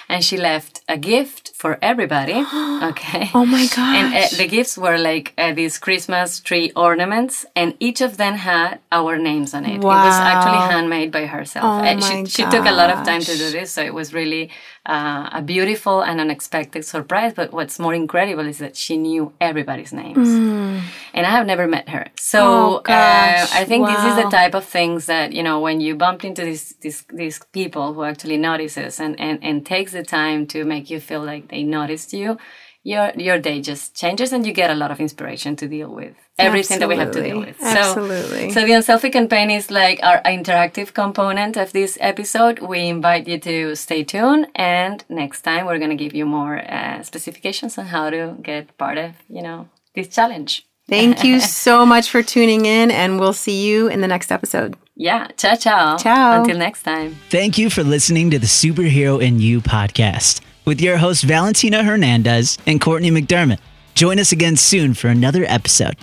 and 0.09 0.23
she 0.23 0.37
left 0.37 0.81
a 0.87 0.97
gift 0.97 1.51
for 1.55 1.79
everybody. 1.81 2.33
okay. 2.83 3.29
Oh 3.33 3.45
my 3.45 3.67
god! 3.75 3.95
And 3.95 4.13
uh, 4.13 4.27
the 4.37 4.47
gifts 4.47 4.77
were 4.77 4.97
like 4.97 5.33
uh, 5.37 5.53
these 5.53 5.77
Christmas 5.77 6.24
tree 6.39 6.71
ornaments, 6.75 7.45
and 7.55 7.75
each 7.79 8.01
of 8.01 8.17
them 8.17 8.35
had 8.35 8.79
our 8.91 9.17
names 9.17 9.53
on 9.53 9.65
it. 9.65 9.81
Wow. 9.81 10.03
It 10.03 10.07
was 10.07 10.15
actually 10.15 10.61
handmade 10.73 11.11
by 11.11 11.25
herself. 11.25 11.65
Oh 11.65 11.85
uh, 11.85 11.99
she, 12.01 12.25
she, 12.25 12.43
took 12.43 12.65
a 12.65 12.71
lot 12.71 12.89
of 12.89 13.05
time 13.05 13.21
to 13.21 13.37
do 13.37 13.51
this, 13.51 13.71
so 13.71 13.81
it 13.81 13.93
was 13.93 14.13
really 14.13 14.51
uh, 14.85 15.29
a 15.31 15.41
beautiful 15.41 16.01
and 16.01 16.19
unexpected 16.19 16.85
surprise. 16.85 17.33
But 17.33 17.51
what's 17.51 17.79
more 17.79 17.93
incredible 17.93 18.45
is 18.45 18.57
that 18.59 18.75
she 18.75 18.97
knew 18.97 19.33
everybody's 19.39 19.93
names, 19.93 20.27
mm. 20.27 20.81
and 21.13 21.25
I 21.25 21.29
have 21.29 21.45
never 21.45 21.67
met 21.67 21.89
her. 21.89 22.07
So 22.17 22.41
oh, 22.41 22.75
uh, 22.87 23.47
I 23.53 23.65
think 23.65 23.87
wow. 23.87 23.93
this 23.93 24.03
is 24.05 24.23
the 24.23 24.29
type 24.29 24.53
of 24.53 24.65
things 24.65 25.05
that 25.05 25.33
you 25.33 25.43
know 25.43 25.59
when 25.59 25.81
you 25.81 25.95
bump 25.95 26.23
into 26.23 26.43
these 26.43 26.75
these 26.81 27.05
these 27.13 27.39
people 27.51 27.93
who 27.93 28.03
actually 28.03 28.37
notices 28.37 28.99
and 28.99 29.19
and 29.19 29.43
and 29.43 29.65
takes 29.65 29.91
the 29.91 30.03
time 30.03 30.47
to 30.47 30.65
make 30.65 30.89
you 30.89 30.99
feel 30.99 31.23
like 31.23 31.49
they 31.49 31.63
noticed 31.63 32.13
you 32.13 32.37
your 32.85 33.11
your 33.17 33.39
day 33.39 33.61
just 33.61 33.95
changes 33.95 34.31
and 34.31 34.45
you 34.45 34.53
get 34.53 34.69
a 34.69 34.75
lot 34.75 34.91
of 34.91 34.99
inspiration 34.99 35.55
to 35.55 35.67
deal 35.67 35.89
with 35.89 36.13
everything 36.37 36.75
Absolutely. 36.75 36.77
that 36.77 36.87
we 36.87 36.95
have 36.97 37.11
to 37.11 37.21
deal 37.23 37.39
with. 37.39 37.57
Absolutely. 37.59 38.49
So, 38.51 38.61
so 38.61 38.65
the 38.67 38.73
unselfie 38.73 39.11
campaign 39.11 39.49
is 39.49 39.71
like 39.71 39.99
our 40.03 40.21
interactive 40.21 40.93
component 40.93 41.57
of 41.57 41.73
this 41.73 41.97
episode. 41.99 42.59
We 42.59 42.87
invite 42.87 43.27
you 43.27 43.39
to 43.39 43.75
stay 43.75 44.03
tuned, 44.03 44.47
and 44.53 45.03
next 45.09 45.41
time 45.41 45.65
we're 45.65 45.79
going 45.79 45.97
to 45.97 46.03
give 46.03 46.13
you 46.13 46.25
more 46.27 46.59
uh, 46.71 47.01
specifications 47.01 47.77
on 47.79 47.87
how 47.87 48.11
to 48.11 48.37
get 48.41 48.77
part 48.77 48.99
of 48.99 49.11
you 49.27 49.41
know 49.41 49.67
this 49.95 50.07
challenge. 50.07 50.65
Thank 50.87 51.23
you 51.23 51.39
so 51.39 51.87
much 51.87 52.11
for 52.11 52.21
tuning 52.21 52.67
in, 52.67 52.91
and 52.91 53.19
we'll 53.19 53.33
see 53.33 53.65
you 53.67 53.87
in 53.87 54.01
the 54.01 54.07
next 54.07 54.31
episode. 54.31 54.77
Yeah, 54.95 55.29
ciao, 55.35 55.55
ciao. 55.55 55.97
Ciao. 55.97 56.41
Until 56.41 56.59
next 56.59 56.83
time. 56.83 57.17
Thank 57.31 57.57
you 57.57 57.71
for 57.71 57.83
listening 57.83 58.29
to 58.29 58.37
the 58.37 58.45
Superhero 58.45 59.19
in 59.19 59.39
You 59.39 59.59
podcast 59.59 60.44
with 60.65 60.81
your 60.81 60.97
hosts 60.97 61.23
Valentina 61.23 61.83
Hernandez 61.83 62.57
and 62.65 62.81
Cortney 62.81 63.11
McDermott. 63.11 63.59
Join 63.93 64.19
us 64.19 64.31
again 64.31 64.57
soon 64.57 64.93
for 64.93 65.07
another 65.07 65.45
episode. 65.47 65.95